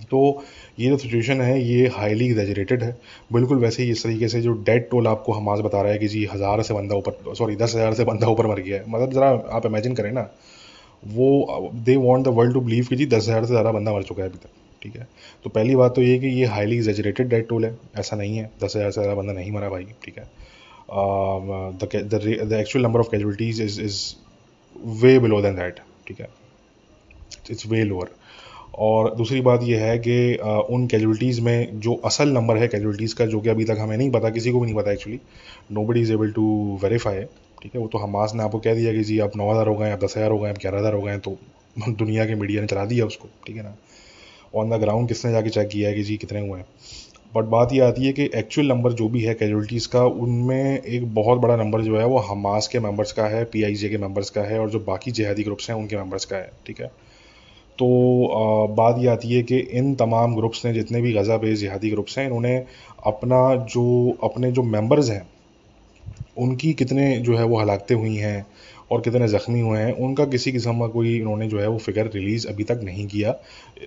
तो 0.00 0.42
ये 0.78 0.88
जो 0.88 0.96
सिचुएशन 0.98 1.40
है, 1.40 1.60
ये 1.62 1.86
हाईली 1.88 2.26
एग्जेजरेटेड 2.26 2.82
है। 2.82 2.96
बिल्कुल 3.32 3.58
वैसे 3.58 3.82
ही 3.82 3.90
इस 3.90 4.02
तरीके 4.02 4.28
से 4.28 4.40
जो 4.42 4.52
डेड 4.64 4.88
टोल 4.90 5.06
आपको 5.08 5.32
हमास 5.32 5.60
बता 5.60 5.82
रहा 5.82 5.92
है 5.92 5.98
कि 5.98 6.08
जी 6.08 6.24
हज़ार 6.32 6.62
से 6.62 6.74
बंदा 6.74 6.94
ऊपर 6.96 7.34
सॉरी 7.34 7.56
दस 7.56 7.74
हज़ार 7.74 7.94
से 7.94 8.04
बंदा 8.04 8.26
ऊपर 8.28 8.46
मर 8.46 8.60
गया 8.60 8.76
है। 8.76 8.84
मतलब 8.88 9.12
ज़रा 9.12 9.28
आप 9.56 9.66
इमेजिन 9.66 9.94
करें 9.94 10.10
ना, 10.12 10.28
वो 11.02 11.70
they 11.76 11.96
want 11.98 12.24
the 12.26 12.28
world 12.36 12.54
to 12.54 12.60
believe 12.60 12.86
कि 12.88 12.96
जी 12.96 13.06
दस 13.06 13.28
हज़ार 13.28 13.44
से 13.44 13.48
ज़्यादा 13.48 13.72
बंदा 13.72 13.92
मर 13.92 14.02
चुका 14.02 14.22
है 14.22 14.28
अभी 14.28 14.38
तक, 14.38 14.48
ठीक 14.82 14.96
है? 14.96 15.06
तो 15.44 15.50
पहली 15.50 15.76
बात 15.76 15.94
तो 15.94 16.02
ये 16.02 16.18
कि 16.18 16.26
ये 16.30 16.46
हाईली 16.46 16.76
एग्जेजरेटेड 16.76 17.28
डेड 17.28 17.46
टोल 17.48 17.64
है, 17.64 17.76
ऐसा 17.98 18.16
नहीं 18.16 18.36
है। 18.36 18.50
दस 18.62 18.76
हज़ार 18.76 18.90
से 18.90 19.00
ज़्यादा 19.00 19.14
बंदा 19.14 19.32
नहीं 19.32 19.52
मरा 19.52 19.68
भाई, 19.70 19.86
ठीक 20.04 20.18
है? 20.18 20.28
The 20.88 22.52
actual 22.54 22.84
number 22.84 23.00
of 23.00 23.08
casualties 23.10 23.60
is 23.62 23.80
is 23.82 24.02
way 25.00 25.18
below 25.18 25.40
than 25.42 25.56
that 25.56 25.80
ठीक 26.06 26.20
है? 26.20 26.28
इट्स 27.50 27.66
वे 27.66 27.82
लोअर 27.84 28.10
और 28.78 29.14
दूसरी 29.16 29.40
बात 29.40 29.62
यह 29.62 29.82
है 29.84 29.98
कि 29.98 30.16
उन 30.70 30.86
कैजुअलिटीज़ 30.86 31.40
में 31.40 31.80
जो 31.80 31.94
असल 32.04 32.28
नंबर 32.28 32.56
है 32.56 32.68
कैजुअलिटीज़ 32.68 33.14
का, 33.14 33.26
जो 33.26 33.40
कि 33.40 33.48
अभी 33.48 33.64
तक 33.64 33.76
हमें 33.80 33.96
नहीं 33.96 34.10
पता, 34.10 34.30
किसी 34.30 34.50
को 34.52 34.60
भी 34.60 34.66
नहीं 34.66 34.76
पता 34.76 34.92
actually 34.92 35.18
nobody 35.86 36.00
is 36.00 36.12
able 36.12 36.32
to 36.32 36.78
verify 36.82 37.22
ठीक 37.62 37.74
है? 37.74 37.80
वो 37.80 37.86
तो 37.88 37.98
हमास 37.98 38.32
ने 38.34 38.42
आपको 38.42 38.58
कह 38.58 38.74
दिया 38.74 38.92
कि 38.92 39.02
जी 39.04 39.18
आप 39.18 39.36
नौ 39.36 39.50
हज़ार 39.50 39.68
हो 39.68 39.74
गए 39.76 39.90
आप 39.90 40.04
दस 40.04 40.14
हज़ार 40.16 40.30
हो 40.30 40.38
गए 40.38 40.50
आप 40.50 40.58
ग्यारह 40.60 40.78
हज़ार 40.78 40.94
हो 40.94 41.02
गए 41.02 41.18
तो 41.18 41.36
दुनिया 41.88 42.24
के 42.26 42.34
मीडिया 42.34 42.60
ने 42.60 42.66
चला 42.66 42.84
दिया 42.84 43.06
उसको, 43.06 43.28
ठीक 43.46 43.56
है 43.56 43.62
ना? 43.62 43.74
ऑन 44.54 44.70
द 44.70 44.80
ग्राउंड 44.80 45.08
किसने 45.08 45.30
जाके 45.32 45.50
चेक 45.50 45.68
किया 45.68 45.88
है 45.88 45.94
कि 45.94 46.02
जी 46.02 46.16
कितने 46.16 46.40
हुए 46.40 46.58
हैं? 46.58 46.66
बट 47.34 47.44
बात 47.50 47.72
ये 47.72 47.80
आती 47.80 48.06
है 48.06 48.12
कि 48.12 48.28
एक्चुअल 48.34 48.68
नंबर 48.68 48.92
जो 48.92 49.08
भी 49.08 49.22
है 49.22 49.34
कैजुअलिटीज़ 49.34 49.88
का, 49.88 50.04
उनमें 50.04 50.82
एक 50.82 51.14
बहुत 51.14 51.38
बड़ा 51.38 51.56
नंबर 51.56 51.82
जो 51.82 51.98
है 51.98 52.04
वो 52.06 52.18
हमास 52.28 52.68
के 52.68 52.78
मेंबर्स 52.80 53.12
का 53.12 53.26
है 53.28 53.44
पीआईजे 53.52 53.88
के 53.88 53.98
मेंबर्स 53.98 54.30
का 54.30 54.42
है, 54.42 54.58
और 54.60 54.70
जो 54.70 54.80
बाकी 54.86 55.10
जिहादी 55.10 55.42
ग्रुप्स 55.42 55.70
हैं, 55.70 55.76
उनके 55.76 55.96
मेंबर्स 55.96 56.24
का 56.24 56.36
है, 56.36 56.50
ठीक 56.66 56.80
है? 56.80 56.90
तो 57.78 57.86
बात 58.76 58.98
ये 58.98 59.08
आती 59.08 59.32
है 59.32 59.42
कि 59.42 59.58
इन 59.78 59.94
तमाम 59.94 60.34
ग्रुप्स 60.36 60.64
ने 60.66 60.72
जितने 60.72 61.00
भी 61.00 61.12
गज़ा 61.12 61.36
बेस 61.36 61.58
जिहादी 61.58 61.90
ग्रुप्स 61.90 62.18
हैं, 62.18 62.26
इन्होंने 62.26 62.56
अपना 63.06 63.40
जो, 63.66 64.16
अपने 64.24 64.52
जो 64.52 64.62
मेंबर्स 64.64 65.10
हैं, 65.10 65.26
उनकी 66.38 66.72
कितने 66.74 67.16
जो 67.18 67.36
है 67.36 67.44
वो 67.44 67.60
हलाकतें 67.60 67.94
हुई 67.94 68.16
हैं 68.16 68.46
और 68.92 69.00
कितने 69.00 69.28
ज़ख्मी 69.28 69.60
हुए 69.60 69.78
हैं, 69.78 69.92
उनका 69.98 70.24
किसी 70.24 70.52
किस्म 70.52 70.80
का 70.80 70.86
कोई 70.88 71.16
इन्होंने 71.16 71.46
जो 71.48 71.60
है 71.60 71.68
वो 71.68 71.78
फिगर 71.78 72.10
रिलीज़ 72.14 72.48
अभी 72.48 72.64
तक 72.64 72.80
नहीं 72.84 73.06
किया। 73.06 73.34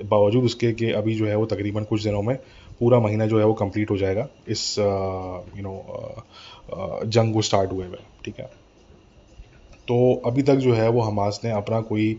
बावजूद 0.05 0.43
उसके 0.43 0.71
कि 0.73 0.91
अभी 0.91 1.15
जो 1.15 1.25
है 1.25 1.35
वो 1.35 1.45
तकरीबन 1.45 1.83
कुछ 1.83 2.03
दिनों 2.03 2.21
में 2.21 2.35
पूरा 2.79 2.99
महीना 2.99 3.25
जो 3.25 3.39
है 3.39 3.45
वो 3.45 3.53
कंप्लीट 3.53 3.91
हो 3.91 3.97
जाएगा 3.97 4.27
इस 4.47 4.63
यू 4.79 5.63
नो 5.63 5.75
जंग 7.07 7.33
को 7.33 7.41
स्टार्ट 7.41 7.71
हुए 7.71 7.85
हुए, 7.85 7.97
ठीक 8.25 8.39
है? 8.39 8.45
तो 9.87 10.21
अभी 10.25 10.41
तक 10.41 10.55
जो 10.57 10.73
है 10.73 10.89
वो 10.89 11.01
हमास 11.01 11.39
ने 11.43 11.51
अपना 11.51 11.79
कोई 11.81 12.17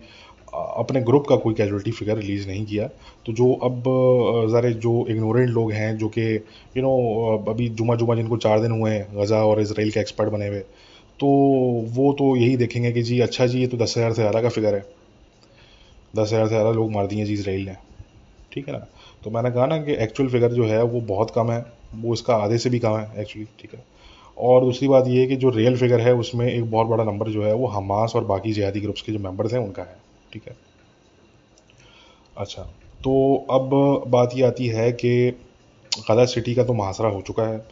अपने 0.52 1.00
ग्रुप 1.02 1.26
का 1.28 1.36
कोई 1.36 1.54
कैजुअलिटी 1.54 1.90
फिगर 1.92 2.16
रिलीज़ 2.16 2.46
नहीं 2.48 2.64
किया। 2.66 2.86
तो 3.26 3.32
जो 3.32 3.52
अब 3.64 3.82
ज़रा 4.50 4.70
जो 4.80 4.94
इग्नोरेंट 5.10 5.48
लोग 5.50 5.72
हैं, 5.72 5.96
जो 5.98 6.08
कि 6.08 6.22
यू 6.76 6.82
नो 6.82 7.44
अभी 7.48 7.68
जुमा 7.70 7.94
जुमा 7.96 8.14
जिनको 8.14 8.36
चार 8.38 8.60
दिन 8.60 8.70
हुए 8.72 8.90
हैं, 8.90 9.06
गज़ा 9.14 9.42
और 9.44 9.60
इसराइल 9.60 9.90
के 9.90 10.00
एक्सपर्ट 10.00 10.30
बने 10.30 10.48
हुए 10.48 10.60
तो 11.20 11.26
वो 11.94 12.12
तो 12.12 12.34
यही 12.36 12.56
देखेंगे 12.56 12.92
कि 12.92 13.02
जी 13.02 13.18
अच्छा 13.20 13.46
जी, 13.46 13.60
ये 13.60 13.66
तो 13.66 13.76
दस 13.76 13.94
हज़ार 13.96 14.12
से 14.12 14.22
ज़्यादा 14.22 14.40
का 14.42 14.48
फिगर 14.48 14.74
है। 14.74 14.80
दस 16.14 16.32
हज़ार 16.32 16.46
से 16.46 16.48
ज़्यादा 16.48 16.70
लोग 16.72 16.90
मार 16.92 17.06
दिए 17.06 17.24
जी 17.24 17.34
इसराइल 17.34 17.66
ने। 17.66 17.74
ठीक 18.52 18.68
है 18.68 18.74
ना? 18.74 18.86
तो 19.24 19.30
मैंने 19.30 19.50
कहा 19.50 19.66
ना 19.66 19.78
कि 19.78 19.92
एक्चुअल 19.94 20.28
फिगर 20.28 20.52
जो 20.52 20.64
है, 20.64 20.82
वो 20.82 21.00
बहुत 21.00 21.30
कम 21.30 21.50
है। 21.50 21.64
वो 21.94 22.14
इसका 22.14 22.36
आधे 22.36 22.58
से 22.58 22.70
भी 22.70 22.78
कम 22.78 22.96
है 22.96 23.20
एक्चुअली 23.20 23.46
ठीक 23.60 23.74
है? 23.74 23.84
और 24.36 24.64
दूसरी 24.64 24.88
बात 24.88 25.08
ये 25.08 25.20
है 25.20 25.26
कि 25.26 25.36
जो 25.36 25.50
रियल 25.50 25.76
फिगर 25.76 26.00
है, 26.00 26.14
उसमें 26.14 26.46
एक 26.46 26.70
बहुत 26.70 26.86
बड़ा 26.86 27.04
नंबर 27.04 27.28
जो 27.28 27.42
है, 27.44 27.52
वो 27.54 27.66
हमास 27.68 28.16
और 28.16 28.24
बाकी 28.24 28.52
जिहादी 28.52 28.80
ग्रुप्स 28.80 29.02
के 29.02 29.12
जो 29.12 29.18
मेंबर्स 29.18 29.52
हैं, 29.52 29.60
उनका 29.60 29.82
है। 29.82 29.96
ठीक 30.32 30.48
है। 30.48 30.56
अच्छा 32.36 32.62
तो 33.04 33.12
अब 33.50 33.70
बात 34.10 34.30
ये 34.36 34.42
आती 34.44 34.66
है 34.68 34.90
कि 34.92 35.12
गजा 36.10 36.24
सिटी 36.26 36.54
का 36.54 36.64
तो 36.64 36.74
महासरा 36.74 37.08
हो 37.08 37.20
चुका 37.26 37.46
है। 37.46 37.56
आ, 37.56 37.62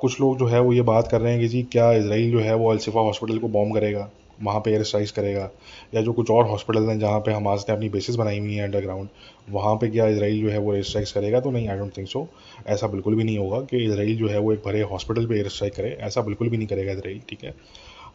कुछ 0.00 0.20
लोग 0.20 0.38
जो 0.38 0.46
है 0.46 0.60
वो 0.60 0.72
ये 0.72 0.82
बात 0.84 1.08
कर 1.08 1.20
रहे 1.20 1.32
हैं 1.32 1.40
कि 1.40 1.48
जी 1.48 1.62
क्या 1.72 1.90
इसराइल 1.92 2.30
जो 2.30 2.40
है 2.40 2.54
वो 2.54 2.70
अलसिफा 2.70 3.00
हॉस्पिटल 3.00 3.38
को 3.38 3.48
बॉम्ब 3.48 3.74
करेगा 3.74 4.10
वहाँ 4.42 4.60
पे 4.60 4.70
एयर 4.70 4.82
स्ट्राइक्स 4.82 5.10
करेगा 5.10 5.48
या 5.94 6.00
जो 6.02 6.12
कुछ 6.12 6.30
और 6.30 6.46
हॉस्पिटल 6.48 6.88
हैं 6.88 6.98
जहाँ 6.98 7.20
पे 7.26 7.32
हमास 7.32 7.64
ने 7.68 7.74
अपनी 7.74 7.88
बेसिस 7.88 8.16
बनाई 8.16 8.38
हुई 8.38 8.54
हैं 8.54 8.64
अंडरग्राउंड 8.64 9.08
वहाँ 9.50 9.74
पे 9.80 9.88
क्या 9.90 10.06
इसराइल 10.08 10.40
जो 10.40 10.50
है 10.50 10.58
वो 10.58 10.74
एयर 10.74 10.82
स्ट्राइक्स 10.84 11.12
करेगा 11.12 11.40
तो 11.40 11.50
नहीं? 11.50 11.68
आई 11.68 11.78
डोंट 11.78 11.96
थिंक 11.96 12.08
सो 12.08 12.26
ऐसा 12.66 12.86
बिल्कुल 12.86 13.14
भी 13.14 13.24
नहीं 13.24 13.38
होगा 13.38 13.60
कि 13.70 13.84
इसराइल 13.86 14.16
जो 14.16 14.28
है 14.28 14.38
वो 14.38 14.52
एक 14.52 14.62
भरे 14.66 14.82
हॉस्पिटल 14.92 15.26
पे 15.26 15.36
एयर 15.36 15.48
स्ट्राइक 15.48 15.74
करे 15.74 15.96
ऐसा 16.00 16.20
बिल्कुल 16.22 16.48
भी 16.48 16.56
नहीं 16.56 16.68
करेगा 16.68 16.92
इसराइल 16.92 17.20
ठीक 17.28 17.44
है? 17.44 17.54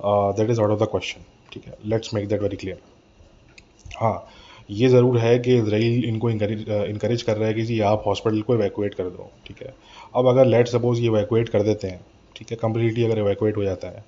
That 0.05 0.49
is 0.49 0.61
out 0.61 0.71
of 0.71 0.83
the 0.83 0.87
question 0.91 1.25
ठीक 1.53 1.67
है? 1.67 1.73
Let's 1.85 2.13
make 2.13 2.27
that 2.29 2.41
very 2.41 2.57
clear 2.57 2.81
हाँ 3.85 4.27
ये 4.71 4.87
ज़रूर 4.89 5.17
है 5.19 5.37
कि 5.39 5.57
इसराइल 5.57 6.05
इनको 6.05 6.29
इनक्रेज 6.29 7.21
कर 7.21 7.37
रहा 7.37 7.47
है 7.47 7.53
कि 7.53 7.61
जी, 7.63 7.79
आप 7.81 8.03
हॉस्पिटल 8.05 8.41
को 8.41 8.53
एवैकुएट 8.55 8.93
कर 8.93 9.03
दो, 9.05 9.29
ठीक 9.47 9.61
है? 9.61 9.73
अब 10.15 10.27
अगर 10.27 10.45
लेट 10.45 10.67
सपोज़ 10.67 10.99
ये 11.01 11.07
एवैकुएट 11.07 11.49
कर 11.49 11.63
देते 11.63 11.87
हैं, 11.87 11.99
ठीक 12.35 12.51
है? 12.51 12.57
कम्प्लीटली 12.57 13.03
अगर 13.05 13.19
एवैकुएट 13.19 13.57
हो 13.57 13.63
जाता 13.63 13.87
है 13.87 14.03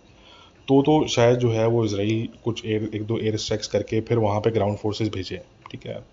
तो 0.68 0.82
तो 0.82 1.06
शायद 1.08 1.38
जो 1.40 1.50
है 1.52 1.66
वो 1.68 1.84
इसराइल 1.86 2.28
कुछ 2.44 2.66
एयर 2.66 2.90
एक 2.96 3.06
दो 3.06 3.18
एयर 3.20 3.38
स्ट्राइक्स 3.38 3.68
करके 3.68 4.00
फिर 4.02 4.18
वहाँ 4.18 4.40
पे 4.42 4.52
ग्राउंड 4.52 4.78
फोर्सेस 4.78 5.10
भेजे, 5.14 5.42
ठीक 5.72 5.86
है? 5.86 6.04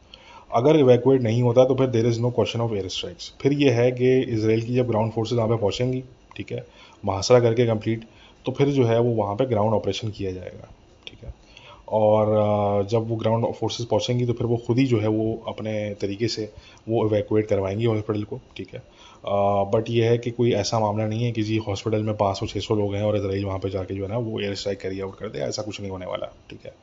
अगर 0.50 0.76
इवैक्यूएट 0.76 1.22
नहीं 1.22 1.42
होता 1.42 1.64
तो 1.64 1.74
फिर 1.74 1.86
there 1.88 2.06
is 2.06 2.20
no 2.20 2.30
question 2.30 2.60
of 2.60 2.72
air 2.74 2.88
strikes 2.88 3.32
फिर 3.42 3.52
ये 3.52 3.70
है 3.72 3.90
कि 3.92 4.18
इसराइल 4.20 4.62
की 4.62 4.74
जब 4.74 4.88
ग्राउंड 4.88 5.12
फोर्सेज 5.12 5.38
वहाँ 5.38 5.48
पे 5.48 5.56
पहुँचेंगी, 5.56 6.02
ठीक 6.36 6.52
है? 6.52 6.64
महासरा 7.04 7.40
करके 7.40 7.66
कंप्लीट 7.66 8.04
तो 8.44 8.52
फिर 8.52 8.68
जो 8.70 8.84
है 8.84 8.98
वो 9.00 9.14
वहाँ 9.14 9.34
पे 9.36 9.46
ग्राउंड 9.46 9.74
ऑपरेशन 9.74 10.10
किया 10.10 10.32
जाएगा। 10.32 10.70
और 11.90 12.86
जब 12.90 13.08
वो 13.08 13.16
ग्राउंड 13.16 13.46
फोर्सेस 13.54 13.86
पहुँचेंगी 13.86 14.26
तो 14.26 14.32
फिर 14.32 14.46
वो 14.46 14.56
खुद 14.66 14.78
ही 14.78 14.84
जो 14.86 14.98
है 15.00 15.08
वो 15.08 15.32
अपने 15.48 15.72
तरीके 16.00 16.28
से 16.28 16.50
वो 16.88 17.06
इवैक्यूएट 17.06 17.46
करवाएँगी 17.48 17.84
हॉस्पिटल 17.84 18.22
को, 18.24 18.40
ठीक 18.56 18.74
है? 18.74 18.82
बट 19.72 19.90
ये 19.90 20.08
है 20.08 20.18
कि 20.18 20.30
कोई 20.30 20.52
ऐसा 20.54 20.78
मामला 20.80 21.06
नहीं 21.06 21.24
है 21.24 21.32
कि 21.32 21.42
जी 21.42 21.56
हॉस्पिटल 21.66 22.02
में 22.02 22.16
पाँच 22.16 22.38
सौ 22.38 22.46
छः 22.46 22.60
सौ 22.60 22.74
लोग 22.74 22.94
हैं 22.94 23.02
और 23.02 23.16
इसराइल 23.16 23.44
वहाँ 23.44 23.58
पे 23.58 23.70
जाके 23.70 23.94
जो 23.94 24.02
है 24.02 24.08
ना 24.08 24.18
वो 24.18 24.40
एयर 24.40 24.54
स्ट्राइक 24.54 24.80
कैरी 24.80 25.00
आउट 25.00 25.18
कर 25.18 25.28
दे, 25.28 25.38
ऐसा 25.38 25.62
कुछ 25.62 25.80
नहीं 25.80 25.90
होने 25.90 26.06
वाला, 26.06 26.26
ठीक 26.50 26.64
है? 26.64 26.74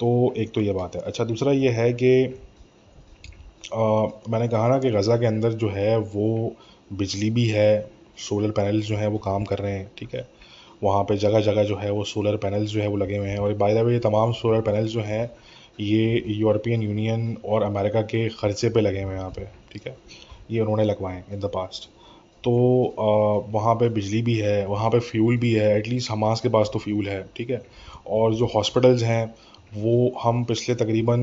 तो 0.00 0.32
एक 0.36 0.52
तो 0.54 0.60
ये 0.60 0.72
बात 0.72 0.96
है। 0.96 1.02
अच्छा 1.02 1.24
दूसरा 1.24 1.52
ये 1.52 1.70
है 1.70 1.92
कि 1.92 2.12
मैंने 3.74 4.48
कहा 4.48 4.68
ना 4.68 4.78
कि 4.78 4.90
गज़ा 4.90 5.16
के 5.16 5.26
अंदर 5.26 5.52
जो 5.54 5.68
है 5.70 5.96
वो 5.98 6.54
बिजली 6.92 7.30
भी 7.30 7.46
है 7.46 7.90
सोलर 8.18 8.50
पैनल 8.50 8.80
जो 8.82 8.96
हैं 8.96 9.06
वो 9.06 9.18
काम 9.18 9.44
कर 9.44 9.58
रहे 9.58 9.72
हैं, 9.72 9.90
ठीक 9.98 10.14
है? 10.14 10.26
वहाँ 10.82 11.02
पे 11.04 11.16
जगह 11.16 11.40
जगह 11.40 11.64
जो 11.64 11.76
है 11.76 11.90
वो 11.90 12.04
सोलर 12.04 12.36
पैनल्स 12.36 12.70
जो 12.70 12.80
है 12.80 12.86
वो 12.88 12.96
लगे 12.96 13.16
हुए 13.16 13.28
हैं। 13.28 13.38
और 13.38 13.54
बाय 13.54 13.74
द 13.74 13.84
वे 13.86 13.92
ये 13.92 13.98
तमाम 14.00 14.32
सोलर 14.32 14.60
पैनल्स 14.60 14.90
जो 14.90 15.00
हैं, 15.02 15.30
ये 15.80 16.22
यूरोपियन 16.28 16.82
यूनियन 16.82 17.36
और 17.44 17.62
अमेरिका 17.62 18.02
के 18.04 18.28
ख़र्चे 18.30 18.68
पे 18.68 18.80
लगे 18.80 19.02
हुए 19.02 19.12
हैं 19.12 19.18
यहाँ 19.18 19.30
पे, 19.30 19.44
ठीक 19.72 19.86
है? 19.86 19.96
ये 20.50 20.60
उन्होंने 20.60 20.84
लगवाए 20.84 21.22
इन 21.32 21.40
द 21.40 21.50
पास्ट 21.54 21.88
तो 22.44 22.52
वहाँ 23.50 23.74
पे 23.74 23.88
बिजली 23.90 24.20
भी 24.22 24.34
है, 24.36 24.66
वहाँ 24.66 24.90
पे 24.90 24.98
फ्यूल 25.00 25.36
भी 25.38 25.52
है 25.52 25.76
एटलीस्ट 25.78 26.10
हमास 26.10 26.40
के 26.40 26.48
पास 26.48 26.70
तो 26.72 26.78
फ्यूल 26.78 27.08
है, 27.08 27.22
ठीक 27.36 27.50
है? 27.50 27.62
और 28.08 28.34
जो 28.34 28.46
हॉस्पिटल्स 28.54 29.02
हैं, 29.02 29.34
वो 29.74 30.12
हम 30.22 30.42
पिछले 30.44 30.74
तकरीबन 30.74 31.22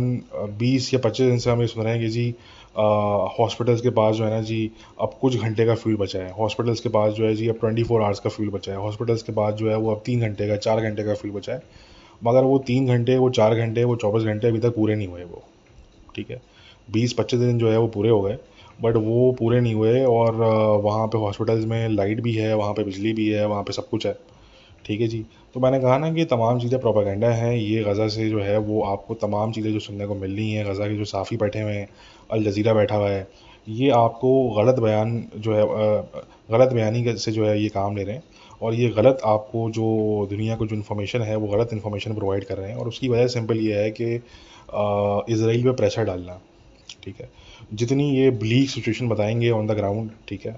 20 0.60 0.94
या 0.94 1.00
25 1.00 1.28
दिन 1.30 1.38
से 1.39 1.50
हम 1.51 1.62
ये 1.62 1.68
सुन 1.68 1.84
रहे 1.84 1.94
हैं 1.94 2.01
कि 2.01 2.10
जी 2.10 2.34
हॉस्पिटल्स 2.76 3.82
के 3.82 3.90
पास 3.90 4.16
जो 4.16 4.24
है 4.24 4.30
ना 4.30 4.42
जी, 4.42 4.72
अब 5.02 5.18
कुछ 5.22 5.36
घंटे 5.36 5.66
का 5.66 5.76
फ्यूल 5.76 5.96
बचा 5.96 6.20
है। 6.20 6.32
हॉस्पिटल्स 6.32 6.80
के 6.80 6.90
पास 6.90 7.14
जो 7.14 7.26
है 7.26 7.34
जी, 7.36 7.48
अब 7.48 7.60
24 7.60 7.84
फोर 7.84 8.02
आवर्स 8.02 8.20
का 8.20 8.30
फ्यूल 8.30 8.50
बचा 8.50 8.72
है। 8.72 8.78
हॉस्पिटल्स 8.78 9.24
के 9.24 9.32
पास 9.32 9.54
जो 9.54 9.70
है, 9.70 9.78
वो 9.78 9.92
अब 9.92 10.02
तीन 10.06 10.20
घंटे 10.20 10.48
का, 10.48 10.56
चार 10.56 10.82
घंटे 10.82 11.04
का 11.04 11.14
फ्यूल 11.14 11.34
बचा 11.36 11.54
है। 11.54 11.62
मगर 12.24 12.44
वो 12.44 12.58
तीन 12.60 12.88
घंटे, 12.88 13.18
वो 13.18 13.30
चार 13.30 13.56
घंटे, 13.56 13.84
वो 13.84 13.96
चौबीस 13.96 14.24
घंटे 14.24 14.48
अभी 14.48 14.60
तक 14.60 14.76
पूरे 14.76 14.96
नहीं 14.96 15.08
हुए 15.08 15.24
वो। 15.24 15.44
ठीक 16.16 16.30
है? 16.32 16.42
बीस 16.92 17.14
पच्चीस 17.14 17.40
दिन 17.40 17.58
जो 17.58 17.72
है 17.72 17.78
वो 17.80 17.88
पूरे 17.88 18.10
हो 18.10 18.22
गए 18.22 18.38
बट 18.82 18.96
वो 18.96 19.32
पूरे 19.32 19.60
नहीं 19.62 19.74
हुए 19.74 20.04
और 20.06 20.36
वहाँ 20.84 21.08
पे 21.08 21.18
हॉस्पिटल्स 21.18 21.66
में 21.66 21.90
लाइट 21.90 22.22
भी 22.22 22.34
है, 22.34 22.56
वहाँ 22.56 22.74
पे 22.74 22.84
बिजली 22.84 23.14
भी 23.14 23.28
है, 23.30 23.46
वहाँ 23.48 23.64
पे 23.64 23.74
सब 23.74 23.90
कुछ 23.90 24.06
है। 24.06 24.18
ठीक 24.86 25.02
है 25.02 25.08
जी? 25.08 25.26
तो 25.56 25.60
मैंने 25.60 25.79
कहा 25.79 25.98
ना 25.98 26.12
कि 26.13 26.24
तमाम 26.25 26.60
चीज़ें 26.60 26.79
प्रोपागेंडा 26.82 27.29
हैं, 27.29 27.53
ये 27.53 27.84
गज़ा 27.84 28.08
से 28.08 28.29
जो 28.29 28.39
है 28.41 28.58
वो 28.60 28.82
आपको 28.86 29.13
तमाम 29.18 29.51
चीज़ें 29.51 29.72
जो 29.74 29.79
सुनने 29.79 30.06
को 30.08 30.15
मिल 30.15 30.36
रही 30.36 30.51
हैं, 30.51 30.65
गज़ा 30.65 30.88
के 30.88 30.96
जो 30.98 31.06
साफ़ी 31.06 31.38
बैठे 31.38 31.62
हुए 31.62 31.74
हैं, 31.74 31.88
अल 32.32 32.44
जज़ीरा 32.44 32.74
बैठा 32.74 32.96
हुआ 32.96 33.10
है, 33.10 33.27
ये 33.68 33.89
आपको 33.91 34.29
गलत 34.56 34.79
बयान 34.79 35.24
जो 35.38 35.53
है 35.53 35.63
गलत 36.51 36.74
बयानी 36.74 37.18
से 37.18 37.32
जो 37.32 37.46
है 37.46 37.62
ये 37.62 37.70
काम 37.70 37.98
ले 37.98 38.03
रहे 38.03 38.15
हैं 38.15 38.24
और 38.62 38.74
ये 38.74 38.89
गलत 38.91 39.20
आपको 39.25 39.70
जो 39.72 40.27
दुनिया 40.29 40.56
को 40.56 40.65
जो 40.68 40.75
इन्फॉर्मेशन 40.75 41.22
है 41.22 41.36
वो 41.36 41.48
गलत 41.48 41.70
इन्फॉर्मेशन 41.74 42.13
प्रोवाइड 42.15 42.44
कर 42.46 42.58
रहे 42.58 42.70
हैं 42.70 42.77
और 42.77 42.88
उसकी 42.88 43.08
वजह 43.10 43.27
सिंपल 43.29 43.58
ये 43.60 43.82
है 43.82 43.91
कि 43.91 44.15
इसराइल 45.34 45.63
पे 45.63 45.72
प्रेशर 45.74 46.03
डालना, 46.06 46.39
ठीक 47.03 47.20
है। 47.22 47.29
जितनी 47.74 48.10
ये 48.12 48.29
ब्लीक 48.39 48.70
सिचुएशन 48.70 49.10
बताएँगे 49.10 49.50
ऑन 49.51 49.68
द 49.68 49.72
ग्राउंड 49.77 50.10
ठीक 50.29 50.46
है। 50.46 50.56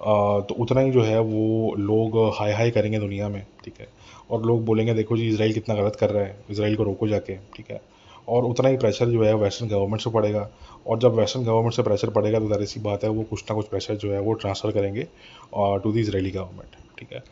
तो 0.00 0.54
उतना 0.58 0.80
ही 0.80 0.90
जो 0.90 1.02
है 1.02 1.18
वो 1.20 1.74
लोग 1.78 2.16
हाई 2.34 2.52
हाई 2.52 2.70
करेंगे 2.70 2.98
दुनिया 2.98 3.28
में, 3.28 3.44
ठीक 3.64 3.74
है? 3.80 3.88
और 4.30 4.44
लोग 4.46 4.64
बोलेंगे, 4.64 4.94
देखो 4.94 5.16
जी, 5.16 5.28
इसराइल 5.28 5.52
कितना 5.54 5.74
गलत 5.74 5.96
कर 5.96 6.10
रहा 6.10 6.22
है, 6.24 6.36
इसराइल 6.50 6.76
को 6.76 6.82
रोको 6.84 7.08
जाके 7.08 7.36
ठीक 7.56 7.70
है? 7.70 7.80
और 8.28 8.44
उतना 8.44 8.68
ही 8.68 8.76
प्रेशर 8.76 9.08
जो 9.08 9.22
है 9.24 9.34
वेस्टर्न 9.36 9.68
गवर्नमेंट 9.68 10.00
से 10.02 10.10
पड़ेगा। 10.10 10.48
और 10.86 10.98
जब 10.98 11.14
वेस्टर्न 11.16 11.44
गवर्नमेंट 11.44 11.74
से 11.74 11.82
प्रेशर 11.82 12.10
पड़ेगा 12.10 12.38
तो 12.38 12.48
ज़ाहिर 12.48 12.66
सी 12.66 12.80
बात 12.80 13.04
है 13.04 13.10
वो 13.10 13.22
कुछ 13.30 13.44
ना 13.50 13.54
कुछ 13.56 13.68
प्रेशर 13.68 13.94
जो 13.96 14.12
है 14.12 14.20
वो 14.20 14.32
ट्रांसफ़र 14.34 14.72
करेंगे 14.72 15.02
टू 15.54 15.92
द 15.92 15.96
इसराइली 15.96 16.30
गवर्नमेंट 16.30 16.76
ठीक 16.98 17.12
है? 17.12 17.22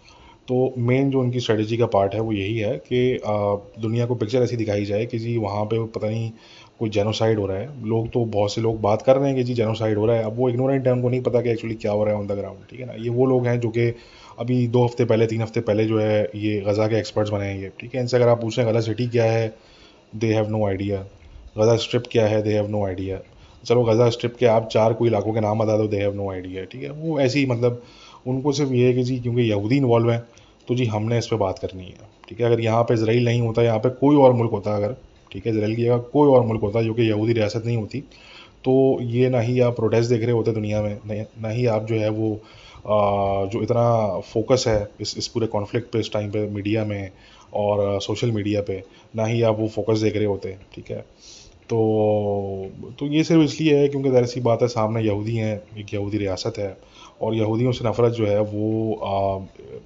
तो 0.48 0.72
मेन 0.78 1.10
जो 1.10 1.20
उनकी 1.20 1.40
स्ट्रेटजी 1.40 1.76
का 1.76 1.86
पार्ट 1.86 2.14
है 2.14 2.20
वो 2.20 2.32
यही 2.32 2.58
है 2.58 2.76
कि 2.82 3.20
दुनिया 3.80 4.06
को 4.06 4.14
पिक्चर 4.14 4.42
ऐसी 4.42 4.56
दिखाई 4.56 4.84
जाए 4.84 5.06
कि 5.06 5.18
जी 5.18 5.36
वहाँ 5.38 5.64
पे 5.64 5.84
पता 5.86 6.08
नहीं 6.08 6.30
कोई 6.80 6.90
जेनोसाइड 6.90 7.38
हो 7.38 7.46
रहा 7.46 7.56
है। 7.58 7.88
लोग 7.88 8.08
तो 8.12 8.24
बहुत 8.26 8.54
से 8.54 8.60
लोग 8.60 8.80
बात 8.80 9.02
कर 9.02 9.16
रहे 9.16 9.28
हैं 9.28 9.36
कि 9.36 9.44
जी 9.44 9.54
जेनोसाइड 9.54 9.98
हो 9.98 10.06
रहा 10.06 10.16
है। 10.16 10.24
अब 10.24 10.36
वो 10.36 10.48
इग्नोरेंट 10.48 10.86
है, 10.86 10.92
उनको 10.92 11.08
नहीं 11.08 11.20
पता 11.22 11.40
कि 11.42 11.50
एक्चुअली 11.50 11.74
क्या 11.76 11.92
हो 11.92 12.04
रहा 12.04 12.14
है 12.14 12.20
ऑन 12.20 12.26
द 12.26 12.32
ग्राउंड 12.32 12.66
ठीक 12.70 12.80
है 12.80 12.86
ना? 12.86 12.92
ये 12.94 13.08
वो 13.10 13.26
लोग 13.26 13.46
हैं 13.46 13.58
जो 13.60 13.70
कि 13.70 13.92
अभी 14.38 14.66
दो 14.68 14.84
हफ़्ते 14.84 15.04
पहले, 15.04 15.26
तीन 15.26 15.42
हफ़्ते 15.42 15.60
पहले 15.60 15.84
जो 15.84 15.98
है 15.98 16.22
ये 16.36 16.60
गज़ा 16.66 16.86
के 16.88 16.98
एक्सपर्ट्स 16.98 17.30
बने 17.30 17.46
हैं 17.46 17.58
ये, 17.58 17.70
ठीक 17.80 17.94
है? 17.94 18.00
इनसे 18.00 18.16
अगर 18.16 18.28
आप 18.28 18.40
पूछें, 18.40 18.64
गज़ा 18.66 18.80
सिटी 18.80 19.06
क्या 19.08 19.24
है? 19.24 19.54
They 20.14 20.32
have 20.34 20.50
no 20.50 20.66
idea 20.66 21.04
Gaza 21.58 21.76
strip 21.78 22.04
क्या 22.12 22.26
है? 22.26 22.42
दे 22.42 22.54
हैव 22.54 22.68
नो 22.70 22.84
आइडिया 22.86 23.18
चलो, 23.64 23.82
गज़ा 23.84 24.08
स्ट्रिप 24.10 24.36
के 24.36 24.46
आप 24.46 24.68
चार 24.72 24.92
कोई 24.92 25.08
इलाकों 25.08 25.32
के 25.34 25.40
नाम 25.40 25.58
बता 25.58 25.76
दो 25.78 25.86
दे 25.86 25.96
हैव 25.96 26.14
नो 26.14 26.30
आइडिया 26.30 26.64
ठीक 26.64 26.82
है? 26.82 26.90
वो 26.90 27.18
ऐसी 27.20 27.44
मतलब 27.46 27.82
उनको 28.26 28.52
सिर्फ़ 28.52 28.72
ये 28.72 28.86
है 28.86 28.92
कि 28.94 29.02
जी 29.02 29.18
क्योंकि 29.20 29.42
यहूदी 29.42 29.76
इन्वॉल्व 29.76 30.10
हैं 30.10 30.22
तो 30.68 30.74
जी 30.74 30.84
हमने 30.86 31.18
इस 31.18 31.26
पर 31.26 31.36
बात 31.36 31.58
करनी 31.58 31.84
है, 31.84 32.08
ठीक 32.28 32.40
है? 32.40 32.46
अगर 32.46 32.60
यहाँ 32.60 32.82
पर 32.84 32.94
इसराइल 32.94 33.24
नहीं 33.24 33.40
होता, 33.40 33.62
यहाँ 33.62 33.78
पर 33.78 33.90
कोई 34.00 34.16
और 34.16 34.32
मुल्क 34.32 34.50
होता 34.52 34.76
अगर 34.76 34.96
ठीक 35.32 35.46
है 35.46 35.52
इसराइल 35.52 35.74
की 35.76 35.82
जगह 35.82 35.98
कोई 36.12 36.28
और 36.30 36.46
मुल्क 36.46 36.62
होता 36.62 36.82
जो 36.82 36.94
कि 36.94 37.08
यहूदी 37.10 37.32
रियासत 37.32 37.62
नहीं 37.66 37.76
होती। 37.76 38.00
तो 38.64 38.98
ये 39.02 39.28
ना 39.30 39.40
ही 39.40 39.58
आप 39.60 39.76
प्रोटेस्ट 39.76 40.10
देख 40.10 40.22
रहे 40.22 40.32
होते 40.32 40.52
दुनिया 40.52 40.82
में 40.82 40.98
ना 41.42 41.48
ही 41.48 41.66
आप 41.68 41.84
जो 41.86 41.94
है 41.96 42.08
वो 42.10 42.30
जो 43.52 43.62
इतना 43.62 43.88
फोकस 44.24 44.64
है 44.68 44.78
इस 45.00 45.16
इस 45.18 45.26
पूरे 45.28 45.46
कॉन्फ्लिक्ट 45.46 45.90
पे, 45.92 45.98
इस 46.00 46.12
टाइम 46.12 46.30
पे 46.30 46.46
मीडिया 46.50 46.84
में 46.84 47.10
और 47.54 48.00
सोशल 48.00 48.30
मीडिया 48.32 48.60
पे, 48.62 48.82
ना 49.16 49.24
ही 49.26 49.42
आप 49.42 49.58
वो 49.58 49.68
फोकस 49.68 49.98
देख 49.98 50.16
रहे 50.16 50.24
होते, 50.24 50.56
ठीक 50.74 50.90
है। 50.90 51.00
तो 51.70 51.78
तो 52.98 53.06
ये 53.06 53.22
सिर्फ़ 53.24 53.42
इसलिए 53.42 53.76
है 53.78 53.88
क्योंकि 53.88 54.10
ज़ाहिर 54.10 54.26
सी 54.26 54.40
बात 54.40 54.62
है 54.62 54.68
सामने 54.68 55.02
यहूदी 55.02 55.36
हैं, 55.36 55.60
एक 55.78 55.94
यहूदी 55.94 56.18
रियासत 56.18 56.58
है 56.58 56.76
और 57.22 57.34
यहूदियों 57.34 57.72
से 57.72 57.84
नफ़रत 57.84 58.12
जो 58.12 58.26
है 58.26 58.40
वो 58.42 58.66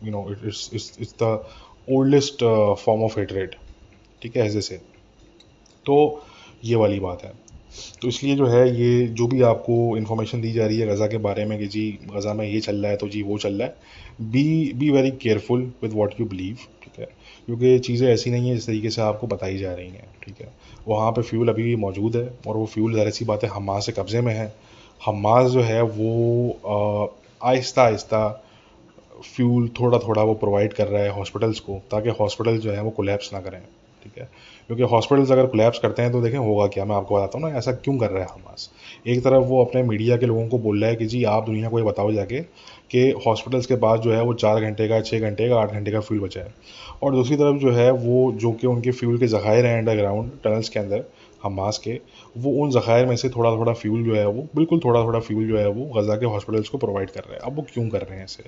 you 0.04 0.12
know 0.12 0.26
it's 0.32 0.70
it's 0.74 1.14
the 1.22 1.44
oldest 1.88 2.44
form 2.84 3.02
of 3.04 3.18
hatred 3.20 3.56
ठीक 4.22 4.36
है, 4.36 4.46
ऐसे 4.46 4.60
से। 4.60 4.80
तो 5.86 6.22
ये 6.64 6.76
वाली 6.76 7.00
बात 7.00 7.22
है। 7.24 7.32
तो 8.02 8.08
इसलिए 8.08 8.34
जो 8.36 8.46
है, 8.46 8.68
ये 8.70 9.06
जो 9.08 9.26
भी 9.26 9.40
आपको 9.42 9.96
इन्फॉर्मेशन 9.96 10.40
दी 10.40 10.52
जा 10.52 10.66
रही 10.66 10.78
है 10.78 10.86
गज़ा 10.86 11.06
के 11.06 11.18
बारे 11.18 11.44
में 11.44 11.58
कि 11.58 11.66
जी 11.66 11.90
गज़ा 12.06 12.34
में 12.34 12.46
ये 12.46 12.60
चल 12.60 12.76
रहा 12.76 12.90
है 12.90 12.96
तो 12.96 13.08
जी 13.08 13.22
वो 13.22 13.38
चल 13.38 13.54
रहा 13.54 13.68
है। 13.68 14.30
Be 14.30 14.72
be 14.74 14.90
very 14.90 15.10
careful 15.12 15.62
with 15.82 15.92
what 15.92 16.14
you 16.20 16.26
believe 16.26 16.56
ठीक 16.82 16.98
है? 16.98 17.08
क्योंकि 17.46 17.78
चीज़ें 17.78 18.08
ऐसी 18.08 18.30
नहीं 18.30 18.48
है 18.48 18.54
जिस 18.54 18.66
तरीके 18.66 18.90
से 18.90 19.02
आपको 19.02 19.26
बताई 19.26 19.56
जा 19.58 19.72
रही 19.74 19.88
हैं, 19.88 20.06
ठीक 20.24 20.40
है? 20.40 20.52
वहाँ 20.88 21.10
पे 21.12 21.22
फ्यूल 21.22 21.48
अभी 21.48 21.62
भी 21.62 21.76
मौजूद 21.76 22.16
है 22.16 22.28
और 22.46 22.56
वो 22.56 22.66
फ्यूल 22.66 22.94
ज़रा 22.94 23.10
सी 23.10 23.24
बात 23.24 23.44
है 23.44 23.50
हमास 23.50 23.86
से 23.86 23.92
कब्ज़े 23.92 24.20
में 24.20 24.34
है। 24.34 24.52
हमास 25.00 25.50
जो 25.50 25.60
है 25.62 25.82
वो 25.82 27.10
आहिस्ता 27.40 27.82
आहिस्ता 27.82 28.28
फ्यूल 29.24 29.68
थोड़ा 29.80 29.98
थोड़ा 29.98 30.22
वो 30.22 30.34
प्रोवाइड 30.34 30.72
कर 30.72 30.88
रहा 30.88 31.02
है 31.02 31.10
हॉस्पिटल्स 31.10 31.60
को, 31.60 31.80
ताकि 31.90 32.10
हॉस्पिटल 32.20 32.58
जो 32.58 32.72
है 32.72 32.82
वो 32.82 32.90
कोलेप्स 32.90 33.32
ना 33.32 33.40
करें। 33.40 33.62
ठीक 34.04 34.18
है? 34.18 34.28
क्योंकि 34.66 34.82
हॉस्पिटल्स 34.84 35.30
अगर 35.30 35.46
कोलैप्स 35.46 35.78
करते 35.78 36.02
हैं 36.02 36.12
तो 36.12 36.20
देखें 36.22 36.36
होगा 36.38 36.66
क्या, 36.66 36.84
मैं 36.84 36.96
आपको 36.96 37.16
बताता 37.16 37.38
हूँ 37.38 37.50
ना, 37.50 37.58
ऐसा 37.58 37.72
क्यों 37.74 37.96
कर 37.98 38.10
रहा 38.10 38.22
है 38.22 38.28
हमास 38.30 38.70
एक 39.06 39.22
तरफ़ 39.24 39.44
वो 39.44 39.64
अपने 39.64 39.82
मीडिया 39.82 40.16
के 40.16 40.26
लोगों 40.26 40.46
को 40.48 40.58
बोल 40.58 40.80
रहा 40.80 40.90
है 40.90 40.96
कि 40.96 41.06
जी, 41.06 41.22
आप 41.24 41.46
दुनिया 41.46 41.68
को 41.68 41.78
ये 41.78 41.84
बताओ 41.84 42.12
जाके 42.12 42.40
कि 42.90 43.10
हॉस्पिटल्स 43.26 43.66
के 43.66 43.76
पास 43.76 44.00
जो 44.00 44.12
है 44.12 44.22
वो 44.22 44.34
चार 44.34 44.60
घंटे 44.60 44.88
का 44.88 45.00
छः 45.00 45.20
घंटे 45.20 45.48
का, 45.48 45.56
आठ 45.56 45.72
घंटे 45.72 45.90
का 45.90 46.00
फ्यूल 46.00 46.20
बचा 46.20 46.40
है। 46.40 46.54
और 47.02 47.14
दूसरी 47.14 47.36
तरफ़ 47.36 47.56
जो 47.56 47.72
है 47.72 47.90
वो, 47.90 48.32
जो 48.32 48.52
कि 48.52 48.66
उनके 48.66 48.90
फ्यूल 48.90 49.18
के 49.18 49.26
ज़खायर 49.26 49.66
हैं 49.66 49.78
अंडरग्राउंड 49.78 50.30
टनल्स 50.44 50.68
के 50.68 50.78
अंदर 50.80 51.04
हमास 51.42 51.78
के, 51.78 51.98
वो 52.36 52.50
उन 52.62 52.70
ज़खायर 52.70 53.06
में 53.06 53.14
से 53.16 53.28
थोड़ा 53.28 53.50
थोड़ा 53.52 53.72
फ्यूल 53.74 54.04
जो 54.04 54.14
है 54.14 54.26
वो, 54.26 54.46
बिल्कुल 54.56 54.80
थोड़ा 54.84 55.02
थोड़ा 55.04 55.20
फ्यूल 55.20 55.46
जो 55.48 55.58
है 55.58 55.66
वो 55.68 55.84
गज़ा 55.94 56.16
के 56.16 56.26
हॉस्पिटल्स 56.26 56.68
को 56.68 56.78
प्रोवाइड 56.78 57.10
कर 57.10 57.20
रहे 57.20 57.34
हैं। 57.34 57.40
अब 57.42 57.56
वो 57.56 57.66
क्यों 57.72 57.88
कर 57.88 58.02
रहे 58.02 58.18
हैं 58.18 58.24
इसे? 58.24 58.44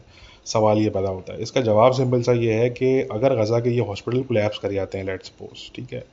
सवाल 0.46 0.78
ये 0.78 0.90
पैदा 0.90 1.10
होता 1.10 1.32
है। 1.32 1.42
इसका 1.42 1.60
जवाब 1.62 1.92
सिंपल 1.92 2.22
सा 2.22 2.32
ये 2.34 2.52
है 2.54 2.68
कि 2.72 2.98
अगर 3.12 3.34
गज़ा 3.36 3.60
के 3.60 3.70
ये 3.70 3.86
हॉस्पिटल 3.88 4.22
कोलैप्स 4.24 4.58
कर 4.58 4.72
जाते 4.72 4.98
हैं 4.98 5.04
लेट 5.04 5.22
सपोज़ 5.24 5.70
ठीक 5.76 5.92
है? 5.92 6.04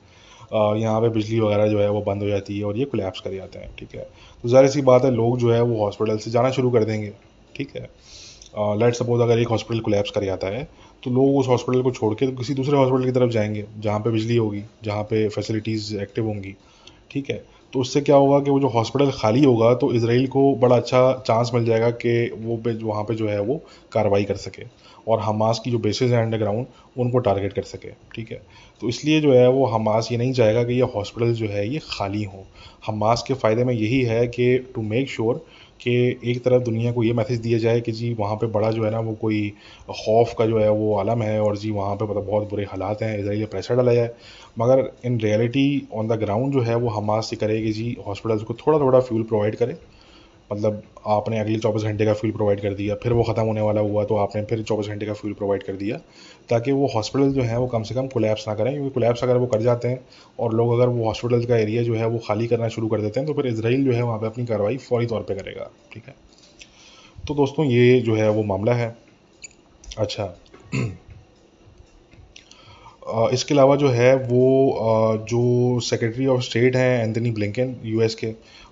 यहाँ 0.53 0.99
पे 1.01 1.09
बिजली 1.09 1.39
वगैरह 1.39 1.67
जो 1.67 1.79
है 1.79 1.89
वो 1.89 2.01
बंद 2.03 2.23
हो 2.23 2.27
जाती 2.29 2.57
है 2.57 2.63
और 2.65 2.77
ये 2.77 2.85
कोलैप्स 2.85 3.19
कर 3.19 3.33
जाते 3.33 3.59
हैं, 3.59 3.69
ठीक 3.79 3.95
है? 3.95 4.07
तो 4.43 4.49
ज़ाहिर 4.49 4.69
सी 4.69 4.81
बात 4.83 5.05
है, 5.05 5.11
लोग 5.11 5.37
जो 5.39 5.51
है 5.51 5.61
वो 5.63 5.77
हॉस्पिटल 5.79 6.17
से 6.17 6.31
जाना 6.31 6.51
शुरू 6.51 6.71
कर 6.71 6.83
देंगे, 6.83 7.11
ठीक 7.55 7.75
है? 7.75 7.89
लेट 8.77 8.93
सपोज़ 8.95 9.21
अगर 9.21 9.39
एक 9.39 9.47
हॉस्पिटल 9.47 9.79
कोलैप्स 9.81 10.11
कर 10.11 10.23
जाता 10.25 10.47
है 10.49 10.67
तो 11.03 11.11
लोग 11.11 11.37
उस 11.37 11.47
हॉस्पिटल 11.47 11.81
को 11.81 11.91
छोड़ 11.91 12.13
के 12.13 12.27
किसी 12.33 12.53
दूसरे 12.53 12.77
हॉस्पिटल 12.77 13.05
की 13.05 13.11
तरफ़ 13.11 13.29
जाएँगे, 13.31 13.63
जहाँ 13.79 13.99
पे 13.99 14.09
बिजली 14.09 14.35
होगी, 14.37 14.63
जहाँ 14.83 15.03
पे 15.03 15.27
फैसिलिटीज़ 15.29 15.95
एक्टिव 15.97 16.25
होंगी। 16.25 16.55
ठीक 17.11 17.29
है? 17.29 17.43
तो 17.73 17.79
उससे 17.79 18.01
क्या 18.01 18.15
होगा 18.15 18.39
कि 18.39 18.51
वो 18.51 18.59
जो 18.59 18.67
हॉस्पिटल 18.67 19.11
खाली 19.11 19.43
होगा 19.43 19.73
तो 19.75 19.91
इसराइल 19.93 20.27
को 20.27 20.53
बड़ा 20.55 20.75
अच्छा 20.75 21.11
चांस 21.27 21.51
मिल 21.53 21.65
जाएगा 21.65 21.89
कि 22.03 22.13
वो 22.37 22.61
वहाँ 22.87 23.03
पे 23.03 23.15
जो 23.15 23.27
है 23.27 23.39
वो 23.41 23.57
कार्रवाई 23.91 24.23
कर 24.23 24.35
सके 24.37 24.63
और 25.07 25.19
हमास 25.19 25.61
की 25.63 25.71
जो 25.71 25.79
बेसिस 25.79 26.11
हैं 26.11 26.21
अंडरग्राउंड 26.21 26.65
उनको 26.97 27.19
टारगेट 27.19 27.53
कर 27.53 27.63
सके, 27.63 27.89
ठीक 28.15 28.31
है? 28.31 28.41
तो 28.81 28.89
इसलिए 28.89 29.21
जो 29.21 29.33
है 29.33 29.47
वो 29.49 29.65
हमास 29.65 30.07
ये 30.11 30.17
नहीं 30.17 30.33
चाहेगा 30.33 30.63
कि 30.63 30.73
ये 30.73 30.87
हॉस्पिटल 30.95 31.33
जो 31.33 31.47
है 31.47 31.67
ये 31.69 31.79
खाली 31.83 32.23
हों। 32.23 32.43
हमास 32.87 33.23
के 33.27 33.33
फ़ायदे 33.33 33.63
में 33.63 33.73
यही 33.73 34.01
है 34.03 34.25
कि 34.27 34.57
टू 34.75 34.81
मेक 34.81 35.09
श्योर 35.09 35.45
कि 35.81 35.91
एक 36.31 36.43
तरफ़ 36.45 36.63
दुनिया 36.63 36.91
को 36.91 37.03
ये 37.03 37.13
मैसेज 37.13 37.39
दिया 37.39 37.57
जाए 37.59 37.79
कि 37.81 37.91
जी 37.91 38.13
वहाँ 38.13 38.35
पे 38.35 38.47
बड़ा 38.47 38.69
जो 38.71 38.83
है 38.85 38.91
ना 38.91 38.99
वो 38.99 39.13
कोई 39.15 39.47
खौफ 39.89 40.33
का 40.39 40.45
जो 40.45 40.59
है 40.59 40.69
वो 40.71 40.95
आलम 40.97 41.21
है 41.21 41.39
और 41.41 41.57
जी 41.57 41.71
वहाँ 41.71 41.95
पे 41.95 42.05
मतलब 42.05 42.25
बहुत 42.25 42.49
बुरे 42.49 42.63
हालात 42.63 43.01
हैं 43.01 43.17
इसराइल 43.19 43.45
प्रेशर 43.45 43.75
डाला 43.75 43.93
जाए। 43.93 44.09
मगर 44.59 44.91
in 45.05 45.19
reality 45.21 45.87
on 45.93 46.07
the 46.07 46.19
ground 46.19 46.53
जो 46.53 46.61
है, 46.61 46.75
वो 46.75 46.89
हमास 46.89 47.29
से 47.29 47.35
करे 47.35 47.61
कि 47.61 47.71
जी 47.71 47.95
हॉस्पिटल्स 48.07 48.43
को 48.43 48.53
थोड़ा 48.57 48.79
थोड़ा 48.79 48.99
फ्यूल 48.99 49.23
प्रोवाइड 49.23 49.55
करें। 49.55 49.75
मतलब 50.51 50.81
आपने 51.07 51.39
अगले 51.39 51.57
चौबीस 51.59 51.83
घंटे 51.83 52.05
का 52.05 52.13
फ्यूल 52.13 52.31
प्रोवाइड 52.33 52.61
कर 52.61 52.73
दिया, 52.73 52.95
फिर 52.95 53.13
वो 53.13 53.23
ख़त्म 53.23 53.41
होने 53.41 53.61
वाला 53.61 53.81
हुआ 53.81 54.03
तो 54.05 54.15
आपने 54.15 54.43
फिर 54.45 54.63
चौबीस 54.63 54.87
घंटे 54.87 55.05
का 55.05 55.13
फ्यूल 55.13 55.33
प्रोवाइड 55.33 55.63
कर 55.63 55.73
दिया, 55.73 55.97
ताकि 56.49 56.71
वो 56.71 56.87
हॉस्पिटल 56.87 57.31
जो 57.31 57.41
है, 57.41 57.57
वो 57.59 57.67
कम 57.67 57.83
से 57.83 57.95
कम 57.95 58.07
कोलैप्स 58.07 58.47
ना 58.47 58.55
करें, 58.55 58.73
क्योंकि 58.73 58.89
कोलैप्स 58.89 59.23
अगर 59.23 59.37
वो 59.37 59.47
कर 59.47 59.61
जाते 59.61 59.87
हैं, 59.87 59.99
और 60.39 60.53
लोग 60.53 60.73
अगर 60.73 60.87
वो 60.87 61.05
हॉस्पिटल 61.05 61.45
का 61.45 61.57
एरिया 61.57 61.83
जो 61.83 61.95
है, 61.95 62.07
वो 62.07 62.19
खाली 62.19 62.47
करना 62.47 62.67
शुरू 62.67 62.87
कर 62.87 63.01
देते 63.01 63.19
हैं 63.19 63.27
तो 63.27 63.33
फिर 63.33 63.47
इसराइल 63.47 63.85
जो 63.85 63.91
है, 63.91 64.01
वहाँ 64.01 64.19
पर 64.19 64.25
अपनी 64.25 64.45
कार्रवाई 64.45 64.77
फौरी 64.79 65.05
तौर 65.05 65.21
पर 65.21 65.33
करेगा, 65.33 65.69
ठीक 65.93 66.07
है? 66.07 66.15
तो 67.27 67.33
दोस्तों, 67.33 67.65
ये 67.65 67.99
जो 68.01 68.15
है, 68.15 68.29
वो 68.29 68.43
मामला 68.43 68.73
है। 68.73 68.95
अच्छा 69.97 70.33
इसके 73.33 73.53
अलावा 73.53 73.75
जो 73.75 73.89
है, 73.89 74.15
वो 74.15 75.25
जो 75.29 75.79
सेक्रेटरी 75.81 76.27
ऑफ़ 76.27 76.41
स्टेट 76.41 76.75
हैं 76.75 77.03
एंथनी 77.03 77.31
ब्लिंकन 77.31 77.75
यूएस 77.85 78.15
के, 78.15 78.27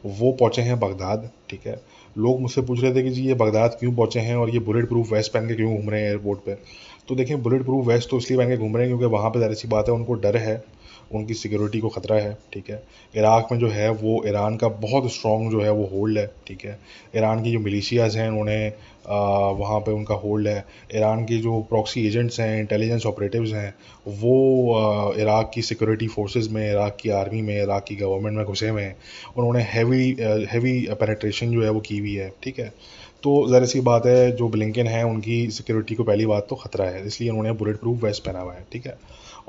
वो 0.05 0.31
पहुँचे 0.31 0.61
हैं 0.61 0.79
बगदाद 0.79 1.29
ठीक 1.49 1.67
है? 1.67 1.79
लोग 2.17 2.39
मुझसे 2.41 2.61
पूछ 2.61 2.81
रहे 2.81 2.93
थे 2.95 3.03
कि 3.03 3.09
जी, 3.09 3.21
ये 3.27 3.33
बगदाद 3.35 3.75
क्यों 3.79 3.93
पहुँचे 3.95 4.19
हैं 4.19 4.35
और 4.35 4.49
ये 4.49 4.59
बुलेट 4.61 4.87
प्रूफ 4.89 5.11
वेस्ट 5.11 5.33
पहन 5.33 5.47
के 5.47 5.55
क्यों 5.55 5.75
घूम 5.75 5.89
रहे 5.89 6.01
हैं 6.01 6.09
एयरपोर्ट 6.09 6.39
पर 6.39 6.61
तो 7.09 7.15
देखें 7.15 7.41
बुलेट 7.43 7.63
प्रूफ 7.63 7.85
वेस्ट 7.87 8.09
तो 8.09 8.17
इसलिए 8.17 8.39
पहन 8.39 8.49
के 8.49 8.57
घूम 8.57 8.75
रहे 8.77 8.87
हैं 8.87 8.97
क्योंकि 8.97 9.13
वहाँ 9.15 9.29
पर 9.29 9.39
ज़ाहिर 9.39 9.55
सी 9.55 9.67
बात 9.67 9.89
है, 9.89 9.93
उनको 9.93 10.13
डर 10.15 10.37
है। 10.37 10.55
उनकी 11.13 11.33
सिक्योरिटी 11.33 11.79
को 11.79 11.89
ख़तरा 11.89 12.15
है, 12.15 12.37
ठीक 12.53 12.69
है? 12.69 12.81
इराक़ 13.13 13.53
में 13.53 13.59
जो 13.59 13.69
है, 13.69 13.89
वो 13.91 14.23
ईरान 14.27 14.57
का 14.57 14.67
बहुत 14.67 15.11
स्ट्रॉन्ग 15.13 15.51
जो 15.51 15.61
है, 15.61 15.71
वो 15.71 15.85
होल्ड 15.93 16.17
है, 16.17 16.25
ठीक 16.47 16.65
है? 16.65 16.77
ईरान 17.15 17.43
की 17.43 17.51
जो 17.51 17.59
मिलीशियाज़ 17.59 18.17
हैं, 18.17 18.29
उन्हें 18.31 18.71
वहाँ 19.59 19.79
पे 19.79 19.91
उनका 19.91 20.15
होल्ड 20.15 20.47
है। 20.47 20.65
ईरान 20.95 21.23
के 21.25 21.37
जो 21.37 21.59
प्रॉक्सी 21.69 22.05
एजेंट्स 22.07 22.39
हैं 22.39 22.59
इंटेलिजेंस 22.59 23.05
ऑपरेटिव्स 23.05 23.53
हैं, 23.53 23.73
वो 24.07 25.13
इराक़ 25.19 25.49
की 25.53 25.61
सिक्योरिटी 25.61 26.07
फोर्सेस 26.07 26.47
में, 26.51 26.71
इराक़ 26.71 26.97
की 27.01 27.09
आर्मी 27.09 27.41
में, 27.41 27.61
इराक़ 27.63 27.83
की 27.83 27.95
गवर्नमेंट 27.95 28.37
में 28.37 28.45
घुसे 28.45 28.69
हुए 28.69 28.81
हैं। 28.81 28.95
उन्होंने 29.37 29.61
हैवी 29.63 30.15
हैवी 30.51 30.79
पेनेट्रेशन 30.91 31.51
जो 31.51 31.63
है, 31.63 31.69
वो 31.69 31.79
की 31.79 31.97
हुई 31.97 32.13
है, 32.13 32.31
ठीक 32.43 32.59
है? 32.59 32.73
तो 33.23 33.31
ज़रा 33.49 33.65
सी 33.65 33.79
बात 33.81 34.05
है, 34.05 34.31
जो 34.31 34.47
ब्लिंकन 34.49 34.87
है, 34.87 35.03
उनकी 35.03 35.49
सिक्योरिटी 35.49 35.95
को 35.95 36.03
पहली 36.03 36.25
बात 36.25 36.45
तो 36.49 36.55
ख़तरा 36.55 36.85
है, 36.85 37.05
इसलिए 37.07 37.29
उन्होंने 37.29 37.51
बुलेट 37.51 37.79
प्रूफ 37.79 38.03
वेस्ट 38.03 38.23
पहना 38.25 38.39
हुआ 38.39 38.53
है, 38.53 38.65
ठीक 38.71 38.85
है? 38.87 38.97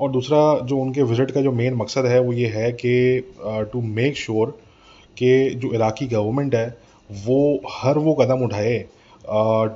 और 0.01 0.11
दूसरा 0.11 0.59
जो 0.59 0.77
उनके 0.77 1.03
विज़िट 1.03 1.31
का 1.31 1.41
जो 1.41 1.51
मेन 1.51 1.73
मकसद 1.73 2.05
है 2.05 2.19
वो 2.19 2.33
ये 2.33 2.47
है 2.47 2.71
कि 2.71 2.93
टू 3.43 3.81
मेक 3.81 4.17
श्योर 4.17 4.59
कि 5.17 5.49
जो 5.49 5.73
इराकी 5.73 6.07
गवर्नमेंट 6.07 6.55
है 6.55 6.77
वो 7.09 7.61
हर 7.71 7.97
वो 7.97 8.13
कदम 8.13 8.43
उठाए 8.43 8.77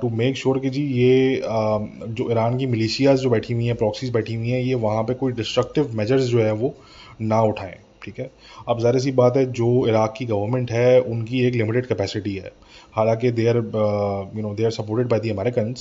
टू 0.00 0.08
मेक 0.10 0.36
श्योर 0.36 0.58
कि 0.58 0.70
जी 0.70 0.82
ये 0.82 1.36
uh, 1.36 2.08
जो 2.08 2.30
ईरान 2.30 2.58
की 2.58 2.66
मिलिशियाज 2.66 3.18
जो 3.18 3.30
बैठी 3.30 3.54
हुई 3.54 3.66
हैं 3.66 3.76
प्रॉक्सीज 3.76 4.12
बैठी 4.12 4.34
हुई 4.34 4.48
हैं 4.48 4.60
ये 4.60 4.74
वहाँ 4.74 5.02
पे 5.02 5.14
कोई 5.14 5.32
डिस्ट्रक्टिव 5.32 5.90
मेजर्स 5.94 6.22
जो 6.22 6.38
है 6.38 6.52
वो 6.52 6.74
ना 7.20 7.42
उठाएँ। 7.42 7.85
ठीक 8.06 8.18
है? 8.20 8.30
अब 8.68 8.78
ज़ाहिर 8.80 9.00
सी 9.00 9.12
बात 9.14 9.36
है, 9.36 9.44
जो 9.52 9.86
इराक 9.88 10.14
की 10.18 10.24
गवर्नमेंट 10.26 10.70
है, 10.70 11.00
उनकी 11.02 11.42
एक 11.46 11.54
लिमिटेड 11.54 11.86
कैपेसिटी 11.86 12.34
है। 12.36 12.52
हालाँकि 12.96 13.30
they 13.32 13.46
are 13.48 13.56
you 13.56 14.42
know 14.42 14.54
they 14.54 14.64
are 14.64 14.70
supported 14.72 15.08
by 15.08 15.20
the 15.20 15.30
American 15.30 15.74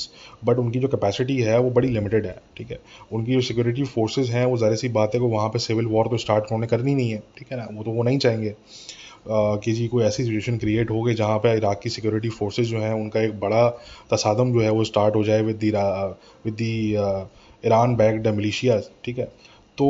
but 0.46 0.58
उनकी 0.60 0.80
जो 0.80 0.88
कैपेसिटी 0.88 1.38
है, 1.40 1.60
वो 1.60 1.70
बड़ी 1.72 1.90
लिमिटेड 1.90 2.26
है, 2.26 2.36
ठीक 2.58 2.72
है? 2.72 2.80
उनकी 3.12 3.34
जो 3.34 3.42
सिक्योरिटी 3.44 3.84
फोर्सेज 3.86 4.30
हैं, 4.32 4.46
वो 4.46 4.58
ज़ाहिर 4.58 4.78
सी 4.78 4.90
बात 4.92 5.16
है 5.16 5.20
कि 5.20 5.28
वहाँ 5.28 5.50
पर 5.50 5.60
सिविल 5.62 5.86
वॉर 5.88 6.08
तो 6.08 6.18
स्टार्ट 6.18 6.44
उन्होंने 6.44 6.68
करनी 6.68 6.96
नहीं 6.96 7.12
है, 7.12 7.24
ठीक 7.38 7.52
है 7.52 7.58
ना? 7.58 7.68
वो 7.72 7.84
तो 7.84 7.92
वो 7.92 8.04
नहीं 8.04 8.18
चाहेंगे। 8.20 8.56
कि 9.28 9.72
जी 9.74 9.88
कोई 9.88 10.04
ऐसी 10.04 10.24
सिचुएशन 10.24 10.58
क्रिएट 10.58 10.92
हो 10.92 11.02
गई 11.04 11.14
जहाँ 11.16 11.38
पे 11.40 11.56
इराक 11.58 11.80
की 11.84 11.90
सिक्योरिटी 11.90 12.30
फोर्सेज 12.32 12.68
जो 12.70 12.80
हैं, 12.80 12.92
उनका 12.94 13.22
एक 13.22 13.40
बड़ा 13.40 13.68
तसादम 14.12 14.52
जो 14.54 14.62
है, 14.62 14.70
वो 14.72 14.84
स्टार्ट 14.84 15.16
हो 15.16 15.24
जाए 15.24 15.42
with 15.42 15.56
the 15.56 15.72
with 16.46 16.54
the 16.54 16.92
Iran 17.64 17.96
backed 17.96 18.28
militia 18.36 18.80
ठीक 19.06 19.20
है? 19.20 19.26
तो 19.78 19.88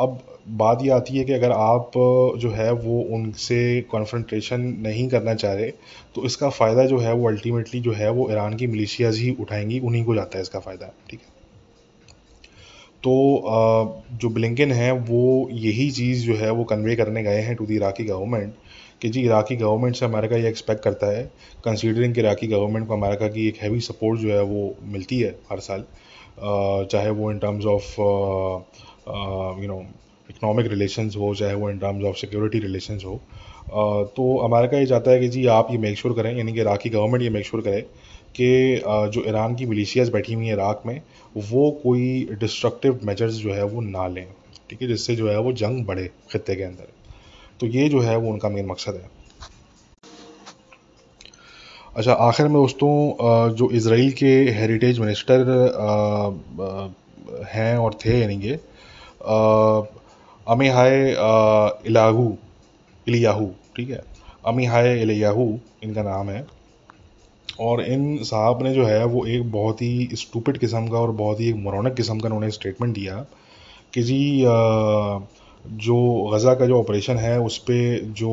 अब 0.00 0.18
बात 0.46 0.82
ये 0.82 0.90
आती 0.90 1.16
है 1.18 1.24
कि 1.24 1.32
अगर 1.32 1.52
आप 1.52 1.92
जो 2.38 2.50
है 2.50 2.70
वो 2.72 3.00
उनसे 3.16 3.80
कॉन्फ्रेंटेशन 3.90 4.60
नहीं 4.80 5.08
करना 5.08 5.34
चाह 5.34 5.52
रहे 5.54 5.70
तो 6.14 6.24
इसका 6.26 6.48
फ़ायदा 6.50 6.84
जो 6.86 6.98
है 6.98 7.12
वो 7.14 7.28
अल्टीमेटली 7.28 7.80
जो 7.80 7.92
है 7.92 8.10
वो 8.10 8.30
ईरान 8.30 8.56
की 8.56 8.66
मिलिशियाज 8.66 9.18
ही 9.18 9.30
उठाएँगी, 9.40 9.78
उन्हीं 9.80 10.04
को 10.04 10.14
जाता 10.14 10.38
है 10.38 10.42
इसका 10.42 10.58
फ़ायदा, 10.58 10.92
ठीक 11.10 11.20
है? 11.20 11.26
तो 13.02 14.02
जो 14.12 14.28
ब्लिंकन 14.30 14.72
है 14.72 14.90
वो 14.92 15.48
यही 15.52 15.90
चीज़ 15.90 16.26
जो 16.26 16.34
है 16.36 16.50
वो 16.50 16.64
कन्वे 16.64 16.96
करने 16.96 17.22
गए 17.22 17.40
हैं 17.42 17.56
टू 17.56 17.66
दी 17.66 17.76
इराकी 17.76 18.04
गवर्नमेंट 18.04 18.54
कि 19.02 19.08
जी 19.08 19.22
इराकी 19.22 19.56
गवर्नमेंट 19.56 19.96
से 19.96 20.04
अमेरिका 20.06 20.36
ये 20.36 20.48
एक्सपेक्ट 20.48 20.82
करता 20.84 21.06
है 21.06 21.24
कंसीडरिंग 21.64 22.14
कि 22.14 22.20
इराकी 22.20 22.46
गवर्नमेंट 22.46 22.86
को 22.88 22.94
अमेरिका 22.94 23.28
की 23.28 23.48
एक 23.48 23.56
हैवी 23.62 23.80
सपोर्ट 23.80 24.20
जो 24.20 24.32
है 24.32 24.42
वो 24.42 24.74
मिलती 24.92 25.18
है 25.20 25.30
हर 25.50 25.60
साल 25.60 25.84
चाहे 26.92 27.10
वो 27.10 27.30
in 27.32 27.38
terms 27.38 27.66
of 27.66 28.00
you 29.62 29.68
know 29.68 29.82
economic 30.42 30.66
relations 30.66 31.16
हो, 31.16 31.34
चाहे 31.34 31.54
वो 31.54 31.70
in 31.70 31.78
terms 31.78 32.04
of 32.04 32.16
security 32.16 32.58
relations 32.60 33.04
हो 33.04 33.20
तो 34.16 34.36
अमेरिका 34.44 34.78
ये 34.78 34.86
चाहता 34.86 35.10
है 35.10 35.20
कि 35.20 35.28
जी 35.28 35.44
आप 35.48 35.68
ये 35.70 35.78
मेक 35.78 35.98
श्योर 35.98 36.14
करें, 36.14 36.36
यानी 36.36 36.52
कि 36.52 36.60
इराकी 36.60 36.90
गवर्नमेंट 36.90 37.22
ये 37.22 37.30
मेक 37.30 37.46
श्योर 37.46 37.62
करे 37.62 37.80
कि 38.34 38.82
जो 38.86 39.22
ईरान 39.28 39.54
की 39.54 39.66
मिलीशियाज 39.66 40.08
बैठी 40.10 40.34
हुई 40.34 40.46
हैं 40.46 40.54
इराक 40.54 40.82
में, 40.86 41.00
वो 41.36 41.70
कोई 41.82 42.36
डिस्ट्रक्टिव 42.40 43.00
मेजर्स 43.04 43.34
जो 43.34 43.52
है 43.54 43.64
वो 43.64 43.80
ना 43.82 44.06
लें, 44.08 44.26
ठीक 44.70 44.82
है, 44.82 44.88
जिससे 44.88 45.16
जो 45.16 45.28
है 45.30 45.38
वो 45.38 45.52
जंग 45.54 45.84
बढ़े 45.86 46.10
खत्े 46.32 46.56
के 46.56 46.62
अंदर। 46.62 46.88
तो 47.60 47.66
ये 47.68 47.88
जो 47.88 48.00
है 48.00 48.16
वो 48.16 48.32
उनका 48.32 48.48
मेन 48.48 48.66
मकसद 48.66 48.94
है। 48.94 49.10
अच्छा 51.96 52.12
आखिर 52.12 52.46
में 52.46 52.54
दोस्तों 52.54 53.54
जो 53.56 53.70
इसराइल 53.72 54.12
के 54.14 54.34
हेरिटेज 54.52 54.98
मिनिस्टर 54.98 55.40
हैं 57.48 57.76
और 57.78 57.94
थे, 58.04 58.20
यानी 58.20 58.38
कि 58.38 58.52
अमी 60.46 60.68
हाय 60.68 61.10
इलाहू, 61.86 62.36
इलियाहू, 63.06 63.46
ठीक 63.76 63.90
है? 63.90 64.02
अमी 64.46 64.64
हाय 64.66 65.00
इलियाहू, 65.02 65.58
इनका 65.84 66.02
नाम 66.02 66.30
है। 66.30 66.46
और 67.60 67.82
इन 67.82 68.16
साहब 68.24 68.62
ने 68.62 68.72
जो 68.74 68.84
है, 68.84 69.04
वो 69.04 69.24
एक 69.26 69.50
बहुत 69.52 69.82
ही 69.82 70.08
स्टूपिड 70.14 70.58
किस्म 70.58 70.88
का 70.88 70.98
और 70.98 71.10
बहुत 71.12 71.40
ही 71.40 71.48
एक 71.48 71.56
मोरनक 71.56 71.94
किस्म 71.96 72.18
का 72.18 72.26
उन्होंने 72.26 72.50
स्टेटमेंट 72.50 72.94
दिया 72.94 73.16
कि 73.94 74.02
जी 74.02 74.20
जो 75.64 75.96
गज़ा 76.32 76.54
का 76.54 76.66
जो 76.66 76.78
ऑपरेशन 76.80 77.16
है, 77.16 77.38
उस 77.40 77.58
पर 77.58 78.12
जो 78.18 78.30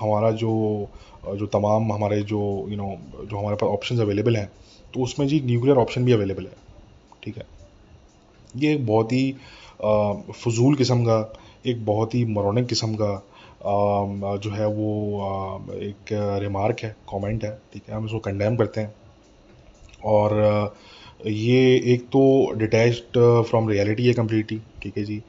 हमारा 0.00 0.30
जो 0.32 0.52
जो 1.28 1.46
तमाम 1.48 1.92
हमारे 1.92 2.20
जो 2.24 2.40
यू 2.68 2.76
नो 2.76 2.94
जो 3.20 3.38
हमारे 3.38 3.56
पास 3.56 3.70
ऑप्शन 3.70 3.98
अवेलेबल 4.00 4.36
हैं 4.36 4.50
तो 4.94 5.00
उसमें 5.02 5.26
जी 5.28 5.40
न्यूक्लियर 5.44 5.76
ऑप्शन 5.78 6.04
भी 6.04 6.12
अवेलेबल 6.12 6.44
है, 6.44 6.56
ठीक 7.24 7.36
है? 7.36 7.46
ये 8.56 8.72
एक 8.74 8.86
बहुत 8.86 9.12
ही 9.12 9.34
फजूल 10.34 10.74
किस्म 10.76 11.04
का 11.04 11.20
एक 11.66 11.84
बहुत 11.86 12.14
ही 12.14 12.24
मरोनिक 12.34 12.66
किस्म 12.66 12.94
का 13.00 13.14
जो 14.42 14.50
है 14.50 14.66
वो 14.68 14.90
एक 15.82 16.12
रिमार्क 16.42 16.80
है 16.82 16.94
कमेंट 17.10 17.44
है, 17.44 17.50
ठीक 17.72 17.82
है, 17.88 17.94
हम 17.94 18.04
इसको 18.06 18.18
कंडेम 18.20 18.56
करते 18.56 18.80
हैं। 18.80 18.94
और, 20.04 20.74
ये 21.26 21.76
एक 21.92 22.04
तो 22.12 22.22
डिटैच्ड 22.56 23.18
फ्रॉम 23.48 23.68
रियलिटी 23.68 24.06
है 24.06 24.12
कम्प्लीटली 24.14 24.60
ठीक 24.82 24.96
है 24.98 25.04
जी। 25.04 25.22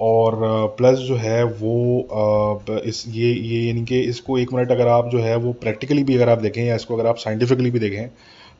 और 0.00 0.36
प्लस 0.78 0.98
जो 0.98 1.16
है 1.16 1.42
वो 1.44 2.80
इस, 2.80 3.04
ये 3.08 3.32
ये 3.32 3.62
यानी 3.62 3.84
कि 3.84 4.00
इसको 4.02 4.38
एक 4.38 4.52
मिनट 4.52 4.70
अगर 4.72 4.88
आप 4.88 5.08
जो 5.08 5.18
है 5.20 5.36
वो 5.36 5.52
प्रैक्टिकली 5.62 6.04
भी 6.04 6.14
अगर 6.16 6.28
आप 6.28 6.38
देखें 6.38 6.62
या 6.64 6.74
इसको 6.74 6.94
अगर 6.94 7.06
आप 7.06 7.16
साइंटिफिकली 7.18 7.70
भी 7.70 7.78
देखें 7.78 8.08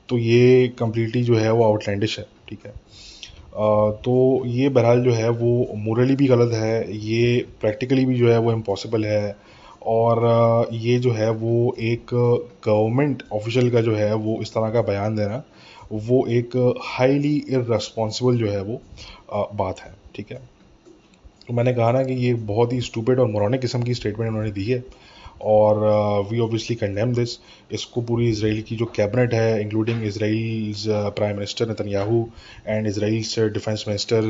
तो 0.09 0.19
ये 0.19 0.69
कम्प्लीटली 0.79 1.23
जो 1.23 1.37
है 1.37 1.53
वो 1.53 1.64
आउटलैंडिश 1.64 2.19
है, 2.19 2.27
ठीक 2.49 2.66
है। 2.66 2.73
तो 3.54 4.42
ये 4.46 4.68
बहरहाल 4.68 5.02
जो 5.02 5.12
है, 5.12 5.28
वो 5.28 5.74
मोरली 5.76 6.16
भी 6.16 6.26
गलत 6.26 6.52
है, 6.54 6.96
ये 6.98 7.46
प्रैक्टिकली 7.60 8.04
भी 8.06 8.18
जो 8.18 8.30
है, 8.30 8.38
वो 8.38 8.52
इम्पॉसिबल 8.52 9.04
है 9.04 9.36
और 9.86 10.68
ये 10.72 10.98
जो 10.98 11.12
है, 11.12 11.30
वो 11.30 11.74
एक 11.80 12.14
गवर्नमेंट 12.64 13.22
ऑफिशियल 13.32 13.70
का 13.70 13.80
जो 13.80 13.94
है, 13.94 14.14
वो 14.14 14.38
इस 14.42 14.54
तरह 14.54 14.70
का 14.70 14.82
बयान 14.82 15.16
देना, 15.16 15.42
वो 15.92 16.24
एक 16.26 16.56
हाईली 16.82 17.36
इररेस्पॉन्सिबल 17.50 18.36
जो 18.36 18.46
है, 18.46 18.62
वो 18.62 18.80
बात 19.54 19.80
है, 19.80 19.92
ठीक 20.14 20.32
है? 20.32 20.40
तो 21.48 21.54
मैंने 21.54 21.72
कहा 21.74 21.92
ना 21.92 22.02
कि 22.02 22.14
ये 22.14 22.34
बहुत 22.34 22.72
ही 22.72 22.80
स्टूपिड 22.80 23.20
और 23.20 23.26
मोरनिक 23.26 23.60
किस्म 23.60 23.82
की 23.82 23.94
स्टेटमेंट 23.94 24.28
उन्होंने 24.28 24.50
दी 24.50 24.64
है। 24.64 24.78
और 25.42 25.79
वी 26.31 26.38
ऑब्वियसली 26.38 26.76
कंडेम 26.76 27.12
दिस 27.14 27.38
इसको 27.72 28.00
पूरी 28.00 28.29
इसराइल 28.31 28.62
की 28.62 28.76
जो 28.76 28.85
कैबिनेट 28.96 29.35
है 29.35 29.61
including 29.61 30.03
Israel 30.05 30.74
prime 31.16 31.37
minister 31.37 31.70
Netanyahu 31.70 32.29
and 32.66 32.87
Israel's 32.87 33.38
defence 33.53 33.85
minister 33.88 34.24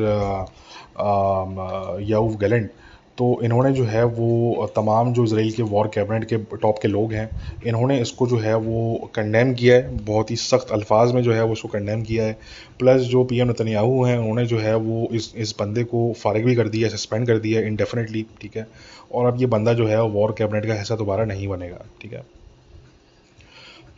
Yoav 2.09 2.35
Gallant 2.37 2.70
तो 3.18 3.27
इन्होंने 3.44 3.70
जो 3.73 3.85
है 3.85 4.05
वो 4.05 4.66
तमाम 4.77 5.12
जो 5.12 5.25
इसराइल 5.25 5.51
के 5.53 5.62
वॉर 5.62 5.88
कैबिनेट 5.94 6.25
के 6.25 6.57
टॉप 6.57 6.79
के 6.83 6.88
लोग 6.88 7.12
हैं, 7.12 7.29
इन्होंने 7.66 7.99
इसको 8.01 8.27
जो 8.27 8.37
है 8.38 8.55
वो 8.57 9.11
कंडेम 9.14 9.53
किया 9.55 9.75
है, 9.77 9.96
बहुत 10.05 10.31
ही 10.31 10.37
सख्त 10.37 10.73
अल्फाज 10.73 11.12
में 11.12 11.23
जो 11.23 11.33
है 11.33 11.44
वो 11.44 11.53
उसको 11.53 11.68
कंडेम 11.68 12.03
किया 12.03 12.25
है। 12.25 12.38
प्लस 12.79 13.03
जो 13.03 13.25
पी 13.25 13.40
एम 13.40 13.51
नतन्याहू 13.51 14.03
हैं, 14.05 14.16
उन्होंने 14.18 14.46
जो 14.46 14.59
है 14.59 14.75
वो 14.77 15.09
इस 15.12 15.33
इस 15.37 15.55
बंदे 15.61 15.85
को 15.85 16.12
फारग 16.23 16.44
भी 16.44 16.55
कर 16.55 16.68
दिया 16.68 16.88
है 16.88 16.96
सस्पेंड 16.96 17.27
कर 17.27 17.38
दिया 17.38 17.61
है 17.61 17.66
इनडेफिनेटली 17.66 18.27
ठीक 18.42 18.57
है? 18.57 18.66
और 19.12 19.27
अब 19.27 19.40
ये 19.40 19.46
बंदा 19.49 19.73
जो 19.75 19.87
है 19.87 20.03
वॉर 20.09 20.35
कैबिनेट 20.38 20.66
का 20.66 20.75
हिस्सा 20.75 20.96
दोबारा 20.96 21.25
नहीं 21.25 21.49
बनेगा, 21.49 21.85
ठीक 22.03 22.12
है? 22.12 22.25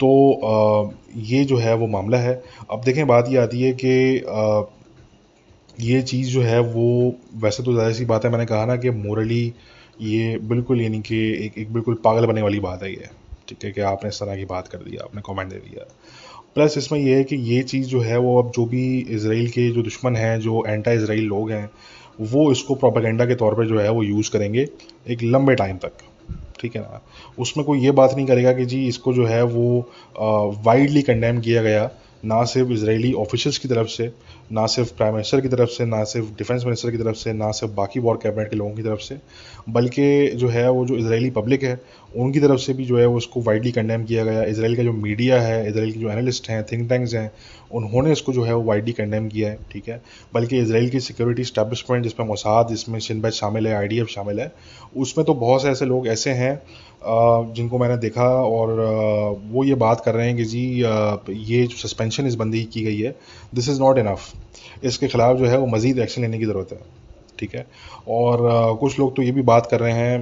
तो 0.00 0.92
ये 1.16 1.44
जो 1.44 1.56
है 1.56 1.74
वो 1.74 1.86
मामला 1.88 2.18
है। 2.18 2.42
अब 2.70 2.82
देखें, 2.84 3.06
बात 3.06 3.28
ये 3.28 3.38
आती 3.38 3.62
है 3.62 3.72
कि 3.72 4.18
ये 5.78 6.00
चीज़ 6.02 6.30
जो 6.30 6.42
है 6.42 6.58
वो 6.62 7.14
वैसे 7.42 7.62
तो 7.62 7.72
ज़्यादा 7.72 7.92
सी 7.92 8.04
बात 8.04 8.24
है, 8.24 8.30
मैंने 8.30 8.46
कहा 8.46 8.64
ना 8.66 8.76
कि 8.76 8.90
मोरली 8.90 9.52
ये 10.00 10.36
बिल्कुल 10.42 10.80
यानी 10.80 11.00
कि 11.00 11.18
एक 11.46 11.58
एक 11.58 11.72
बिल्कुल 11.72 11.94
पागल 12.04 12.26
बनने 12.26 12.42
वाली 12.42 12.60
बात 12.60 12.82
है 12.82 12.90
ये। 12.90 13.08
ठीक 13.48 13.64
है 13.64 13.70
कि 13.72 13.80
आपने 13.82 14.08
इस 14.08 14.20
तरह 14.20 14.36
की 14.36 14.44
बात 14.44 14.68
कर 14.68 14.78
दिया 14.80 15.04
आपने 15.04 15.22
कमेंट 15.26 15.50
दे 15.50 15.56
दिया। 15.58 15.84
प्लस 16.54 16.76
इसमें 16.78 16.98
यह 16.98 17.16
है 17.16 17.24
कि 17.24 17.36
ये 17.36 17.62
चीज़ 17.64 17.88
जो 17.88 18.00
है 18.00 18.18
वो 18.18 18.36
अब 18.42 18.50
जो 18.56 18.64
भी 18.66 18.84
इसराइल 19.00 19.48
के 19.50 19.68
जो 19.70 19.82
दुश्मन 19.82 20.16
हैं, 20.16 20.38
जो 20.40 20.64
एंटा 20.66 20.92
इसराइल 20.92 21.24
लोग 21.24 21.50
हैं, 21.50 21.70
वो 22.22 22.50
इसको 22.52 22.74
प्रोपागेंडा 22.74 23.26
के 23.26 23.34
तौर 23.34 23.54
पर 23.54 23.66
जो 23.66 23.78
है 23.80 23.90
वो 23.90 24.02
यूज़ 24.02 24.30
करेंगे 24.30 24.66
एक 25.10 25.22
लंबे 25.24 25.54
टाइम 25.54 25.76
तक। 25.76 25.92
ठीक 26.60 26.76
है 26.76 26.82
ना? 26.82 27.00
उसमें 27.38 27.64
कोई 27.66 27.80
ये 27.80 27.90
बात 27.92 28.14
नहीं 28.16 28.26
करेगा 28.26 28.52
कि 28.52 28.64
जी 28.64 28.86
इसको 28.88 29.12
जो 29.12 29.26
है 29.26 29.42
वो 29.44 29.90
वाइडली 30.64 31.02
कंडेम 31.02 31.40
किया 31.40 31.62
गया, 31.62 31.90
ना 32.24 32.44
सिर्फ़ 32.44 32.70
इसराइली 32.72 33.12
ऑफिशल्स 33.18 33.58
की 33.58 33.68
तरफ़ 33.68 33.88
से 33.88 34.06
ना 34.50 34.66
सिर्फ़ 34.66 34.94
प्राइम 34.96 35.14
मिनिस्टर 35.14 35.40
की 35.40 35.48
तरफ़ 35.48 35.70
से, 35.70 35.84
ना 35.84 36.04
सिर्फ़ 36.04 36.26
डिफेंस 36.38 36.64
मिनिस्टर 36.64 36.90
की 36.90 36.96
तरफ़ 36.96 37.16
से, 37.16 37.32
ना 37.32 37.50
सिर्फ़ 37.50 37.74
बाकी 37.74 38.00
वॉर 38.00 38.16
कैबिनेट 38.16 38.50
के 38.50 38.56
लोगों 38.56 38.74
की 38.74 38.82
तरफ़ 38.82 39.00
से, 39.00 39.18
बल्कि 39.68 40.28
जो 40.28 40.48
है 40.48 40.70
वो 40.70 40.86
जो 40.86 40.96
इसराइली 40.96 41.30
पब्लिक 41.30 41.62
है 41.62 41.80
उनकी 42.16 42.40
तरफ़ 42.40 42.60
से 42.60 42.72
भी 42.72 42.84
जो 42.84 42.98
है 42.98 43.06
उसको 43.08 43.40
वाइडली 43.42 43.70
कंडेम 43.72 44.04
किया 44.04 44.24
गया। 44.24 44.42
इसराइल 44.44 44.76
का 44.76 44.82
जो 44.82 44.92
मीडिया 44.92 45.40
है, 45.40 45.68
इसराइल 45.68 45.92
के 45.92 46.00
जो 46.00 46.10
एनालिस्ट 46.10 46.48
हैं 46.50 46.62
थिंक 46.72 46.88
टैंक्स 46.88 47.14
हैं, 47.14 47.30
उन्होंने 47.72 48.12
इसको 48.12 48.32
जो 48.32 48.42
है 48.44 48.54
वो 48.54 48.62
वाइडली 48.62 48.92
कंडेम 48.92 49.28
किया 49.28 49.50
है, 49.50 49.58
ठीक 49.72 49.88
है? 49.88 50.00
बल्कि 50.34 50.58
इसराइल 50.58 50.88
की 50.90 51.00
सिक्योरिटी 51.00 51.44
स्टैब्लिशमेंट 51.44 52.02
जिसमें 52.04 52.26
मोसाद 52.26 52.68
जिसमें 52.68 52.98
शिनबैच 53.00 53.34
शामिल 53.34 53.66
है 53.68 53.88
IDF 53.88 54.08
शामिल 54.10 54.40
है, 54.40 54.52
उसमें 54.96 55.24
तो 55.26 55.34
बहुत 55.34 55.62
से 55.62 55.68
ऐसे 55.70 55.84
लोग 55.86 56.08
ऐसे 56.08 56.30
हैं 56.32 56.60
जिनको 57.54 57.78
मैंने 57.78 57.96
देखा 57.98 58.24
और 58.24 58.70
वो 59.52 59.64
ये 59.64 59.74
बात 59.76 60.02
कर 60.04 60.14
रहे 60.14 60.26
हैं 60.26 60.36
कि 60.36 60.44
जी 60.44 60.60
ये 60.70 61.66
जो 61.66 61.76
सस्पेंशन 61.78 62.26
इस 62.26 62.34
बंदी 62.34 62.62
की 62.64 62.82
गई 62.82 62.98
है 62.98 63.14
दिस 63.54 63.68
इज़ 63.68 63.80
नॉट 63.80 63.98
इनफ 63.98 64.84
इसके 64.84 65.08
ख़िलाफ़ 65.08 65.38
जो 65.38 65.46
है 65.46 65.58
वो 65.58 65.66
मज़ीद 65.66 65.98
एक्शन 65.98 66.22
लेने 66.22 66.38
की 66.38 66.44
ज़रूरत 66.44 66.72
है, 66.72 66.78
ठीक 67.38 67.54
है? 67.54 67.66
और 68.08 68.76
कुछ 68.80 68.98
लोग 68.98 69.14
तो 69.16 69.22
ये 69.22 69.32
भी 69.32 69.42
बात 69.44 69.66
कर 69.70 69.80
रहे 69.80 69.92
हैं 69.92 70.18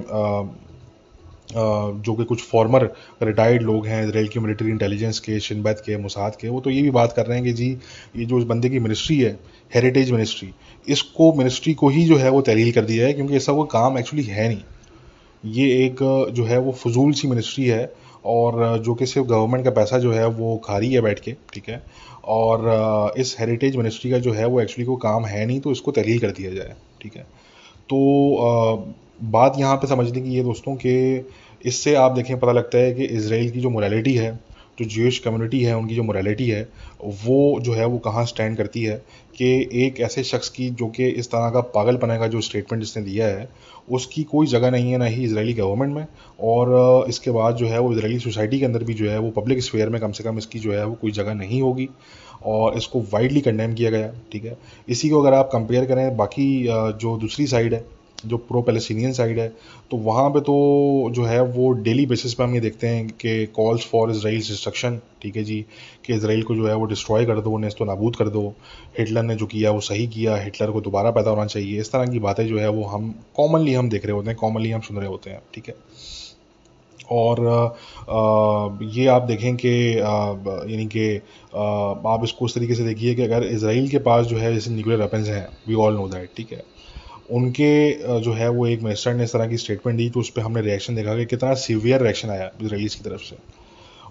जो 1.53 2.15
कि 2.15 2.25
कुछ 2.25 2.43
फॉर्मर 2.43 2.85
रिटायर्ड 3.23 3.63
लोग 3.63 3.87
हैं 3.87 4.03
इसराइल 4.07 4.29
की 4.29 4.41
मिलिट्री 4.41 4.71
इंटेलिजेंस 4.71 5.19
के 5.21 5.39
शिनबैत 5.41 5.83
के 5.87 5.97
मुसाद 5.99 6.37
के, 6.37 6.49
वो 6.49 6.61
तो 6.61 6.71
ये 6.71 6.83
भी 6.83 6.91
बात 6.91 7.13
कर 7.13 7.27
रहे 7.27 7.39
हैं 7.39 7.47
कि 7.47 7.53
जी, 7.53 7.71
ये 8.17 8.25
जो 8.25 8.39
इस 8.39 8.45
बंदे 8.45 8.69
की 8.69 8.79
मिनिस्ट्री 8.79 9.19
है 9.21 9.39
हेरिटेज 9.73 10.11
मिनिस्ट्री 10.11 10.51
इसको 10.87 11.33
मिनिस्ट्री 11.35 11.75
को 11.75 11.89
ही 11.89 12.05
जो 12.05 12.17
है 12.17 12.31
वो 12.31 12.41
तहलील 12.43 12.73
कर 12.73 12.85
दिया 12.85 13.07
है, 13.07 13.13
क्योंकि 13.13 13.37
ऐसा 13.37 13.53
वो 13.53 13.65
काम 13.73 13.99
एक्चुअली 13.99 14.25
है 14.25 14.49
नहीं। 14.49 14.63
ये 15.45 15.67
एक, 15.85 15.97
जो 16.33 16.45
है 16.45 16.59
वो 16.59 16.73
फजूल 16.75 17.13
सी 17.13 17.29
मिनिस्ट्री 17.29 17.67
है, 17.67 17.93
और 18.25 18.79
जो 18.79 18.95
कि 18.95 19.07
सिर्फ़ 19.07 19.29
गवर्नमेंट 19.29 19.65
का 19.65 19.71
पैसा 19.71 19.99
जो 19.99 20.13
है 20.13 20.27
वो 20.29 20.57
खा 20.65 20.79
रही 20.79 20.93
है 20.93 21.01
बैठ 21.01 21.21
के, 21.21 21.33
ठीक 21.55 21.69
है? 21.69 21.83
और, 22.27 23.15
इस 23.19 23.37
हेरिटेज 23.41 23.77
मिनिस्ट्री 23.77 24.11
का 24.11 24.19
जो 24.19 24.33
है 24.33 24.47
वो 24.47 24.61
एक्चुअली 24.61 24.87
को 24.87 24.97
काम 24.99 25.27
है 25.27 25.45
नहीं 25.47 25.61
तो 25.61 25.73
इसको 25.73 25.91
तहलील 25.91 26.19
कर 26.19 26.31
दिया 26.31 26.51
जाए, 26.51 26.75
ठीक 27.03 27.17
है? 27.17 27.23
तो 27.23 28.95
बात 29.21 29.59
यहाँ 29.59 29.77
पे 29.77 29.87
समझने 29.87 30.21
की 30.21 30.35
ये 30.35 30.43
दोस्तों 30.43 30.75
कि 30.77 31.27
इससे 31.67 31.95
आप 31.95 32.13
देखें, 32.13 32.39
पता 32.39 32.53
लगता 32.53 32.79
है 32.79 32.93
कि 32.95 33.05
इसराइल 33.07 33.51
की 33.51 33.61
जो 33.61 33.71
मोरालिटी 33.71 34.15
है, 34.15 34.33
जो 34.79 34.85
जूश 34.85 35.19
कम्युनिटी 35.19 35.63
है, 35.63 35.77
उनकी 35.77 35.95
जो 35.95 36.03
मोरालिटी 36.03 36.49
है, 36.49 36.63
वो 37.03 37.61
जो 37.61 37.73
है 37.73 37.87
वो 37.87 37.99
कहाँ 37.99 38.25
स्टैंड 38.27 38.57
करती 38.57 38.83
है 38.83 38.97
कि 39.37 39.69
एक 39.85 40.01
ऐसे 40.01 40.23
शख्स 40.25 40.49
की 40.49 40.69
जो 40.71 40.87
कि 40.89 41.09
इस 41.09 41.31
तरह 41.31 41.51
का 41.51 41.61
पागल 41.75 41.97
पने 41.97 42.19
का 42.19 42.27
जो 42.27 42.41
स्टेटमेंट 42.41 42.83
इसने 42.83 43.03
दिया 43.03 43.27
है, 43.27 43.49
उसकी 43.91 44.23
कोई 44.23 44.47
जगह 44.47 44.71
नहीं 44.71 44.91
है, 44.93 44.99
ना 44.99 45.05
ही 45.05 45.25
इसराइली 45.25 45.53
गवर्नमेंट 45.55 45.95
में 45.95 46.07
और 46.43 47.05
इसके 47.09 47.31
बाद 47.31 47.57
जो 47.57 47.67
है 47.67 47.79
वो 47.79 47.93
इसराइली 47.93 48.19
सोसाइटी 48.19 48.59
के 48.59 48.65
अंदर 48.65 48.85
भी 48.85 48.95
जो 48.95 49.11
है 49.11 49.19
वो 49.19 49.31
पब्लिक 49.33 49.63
स्फेयर 49.63 49.89
में 49.89 50.01
कम 50.01 50.13
से 50.13 50.25
कम 50.25 50.39
इसकी 50.39 50.59
जो 50.59 50.73
है 50.73 50.85
वो 50.87 50.95
कोई 51.01 51.11
जगह 51.13 51.35
नहीं 51.35 51.63
होगी 51.63 51.89
और 52.45 52.77
इसको 52.77 53.01
वाइडली 53.13 53.41
कंडेम 53.41 53.75
किया 53.75 53.91
गया, 53.91 54.13
ठीक 54.33 54.45
है? 54.45 54.57
इसी 54.89 55.09
को 55.09 55.21
अगर 55.23 55.35
आप 55.35 55.51
कंपेयर 55.53 55.85
करें, 55.87 56.17
बाकी 56.17 56.63
जो 56.67 57.17
दूसरी 57.19 57.47
साइड 57.47 57.75
है 57.75 57.85
जो 58.27 58.37
प्रो 58.39 58.61
पैलेस्टीनियन 58.63 59.13
साइड 59.13 59.39
है 59.39 59.49
तो 59.91 59.97
वहाँ 59.99 60.29
पे 60.31 60.41
तो 60.41 60.55
जो 61.15 61.25
है 61.25 61.41
वो 61.53 61.71
डेली 61.81 62.07
बेसिस 62.07 62.35
पे 62.35 62.43
हम 62.45 62.55
ये 62.55 62.61
देखते 62.61 62.87
हैं 62.87 63.07
कि 63.11 63.47
कॉल्स 63.55 63.87
फॉर 63.87 64.11
इसराइल 64.11 64.37
डिस्ट्रक्शन 64.39 65.01
ठीक 65.23 65.37
है 65.37 65.45
जी, 65.45 65.65
कि 66.05 66.15
इसराइल 66.15 66.43
को 66.43 66.55
जो 66.55 66.67
है 66.67 66.75
वो 66.75 66.85
डिस्ट्रॉय 66.87 67.27
कर 67.27 67.41
दो, 67.41 67.51
उन्हें 67.51 67.73
तो 67.79 67.85
नाबूद 67.85 68.17
कर 68.17 68.29
दो। 68.29 68.47
हिटलर 68.99 69.23
ने 69.23 69.37
जो 69.37 69.47
किया 69.47 69.71
वो 69.71 69.81
सही 69.83 70.07
किया 70.09 70.37
हिटलर 70.37 70.71
को 70.71 70.81
दोबारा 70.81 71.11
पैदा 71.11 71.31
होना 71.31 71.47
चाहिए। 71.47 71.81
इस 71.81 71.93
तरह 71.93 72.07
की 72.07 72.19
बातें 72.21 72.47
जो 72.47 72.59
है 72.59 72.69
वो 72.71 72.85
हम 72.87 73.15
कॉमनली 73.37 73.75
हम 73.75 73.89
देख 73.91 74.07
रहे 74.07 74.15
होते 74.15 74.31
हैं 74.31 74.37
कॉमनली 74.39 74.71
हम 74.71 74.81
सुन 74.81 74.97
रहे 74.97 75.09
होते 75.09 75.31
हैं, 75.31 75.41
ठीक 75.55 75.69
है। 75.69 75.75
और 77.13 77.39
ये 78.85 79.07
आप 79.09 79.23
देखें 79.23 79.57
कि 79.57 79.71
यानी 79.99 80.87
कि 80.87 81.17
आप 81.57 82.21
इसको 82.25 82.45
उस 82.45 82.55
तरीके 82.55 82.75
से 82.75 82.85
देखिए 82.85 83.15
कि 83.15 83.23
अगर 83.23 83.45
इसराइल 83.45 83.89
के 83.89 83.99
पास 84.01 84.27
जो 84.27 84.37
है 84.39 84.53
जैसे 84.55 84.71
न्यूक्लियर 84.71 85.01
वेपन्स 85.01 85.29
हैं 85.29 85.47
वी 85.69 85.75
ऑल 85.77 85.95
नो 85.95 86.07
दैट 86.09 86.31
ठीक 86.37 86.53
है। 86.53 86.63
उनके 87.31 88.21
जो 88.21 88.33
है 88.33 88.49
वो 88.51 88.67
एक 88.67 88.83
मिनिस्टर 88.83 89.15
ने 89.15 89.25
इस 89.25 89.33
तरह 89.33 89.47
की 89.47 89.57
स्टेटमेंट 89.57 89.99
दी 89.99 90.09
तो 90.11 90.21
उस 90.21 90.31
पर 90.31 90.43
हमने 90.43 90.61
रिएक्शन 90.63 90.95
देखा 90.95 91.17
कि 91.17 91.25
कितना 91.27 91.55
सीवियर 91.57 92.03
रिएक्शन 92.03 92.31
आया 92.31 92.51
इसराइलीज 92.63 92.95
की 92.95 93.05
तरफ़ 93.05 93.23
से। 93.23 93.37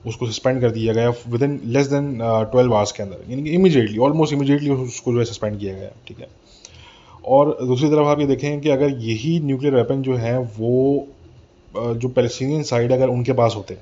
उसको 0.06 0.28
सस्पेंड 0.28 0.62
कर 0.62 0.72
दिया 0.72 0.94
गया 0.94 1.10
within 1.44 1.60
less 1.68 1.88
than 1.88 2.18
twelve 2.52 2.74
hours 2.76 2.92
के 2.92 3.04
अंदर। 3.04 3.24
यानी 3.30 3.44
कि 3.44 3.50
इमीडिएटली 3.52 3.98
ऑलमोस्ट 4.00 4.34
इमीडिएटली 4.34 4.70
उसको 4.72 5.14
जो 5.14 5.20
है 5.20 5.26
सस्पेंड 5.26 5.60
किया 5.60 5.74
गया, 5.74 5.90
ठीक 6.08 6.20
है? 6.20 6.28
और 7.26 7.58
दूसरी 7.64 7.90
तरफ़ 7.90 8.08
आप 8.08 8.20
ये 8.20 8.28
देखें 8.28 8.60
कि 8.62 8.70
अगर 8.70 8.98
यही 9.02 9.40
न्यूक्लियर 9.42 9.76
वेपन 9.76 10.02
जो 10.02 10.16
है 10.18 10.38
वो 10.40 11.08
जो 11.74 12.08
पैलेस्टीनियन 12.10 12.64
साइड 12.64 12.92
अगर 12.92 13.10
उनके 13.10 13.34
पास 13.34 13.54
होते 13.56 13.78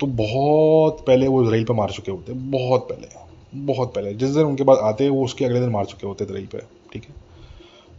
तो 0.00 0.06
बहुत 0.08 1.04
पहले 1.06 1.26
वो 1.28 1.42
इसराइल 1.44 1.64
पर 1.64 1.74
मार 1.74 1.90
चुके 1.90 2.10
होते, 2.12 2.32
बहुत 2.32 2.88
पहले 2.88 3.08
बहुत 3.56 3.94
पहले। 3.94 4.14
जिस 4.14 4.30
दिन 4.30 4.44
उनके 4.44 4.64
पास 4.64 4.78
आते, 4.82 5.08
वो 5.08 5.24
उसके 5.24 5.44
अगले 5.44 5.60
दिन 5.60 5.70
मार 5.70 5.84
चुके 5.84 6.06
होते 6.06 6.24
इसराइल 6.24 6.46
पर 6.46 6.66
ठीक 6.92 7.02
है? 7.02 7.14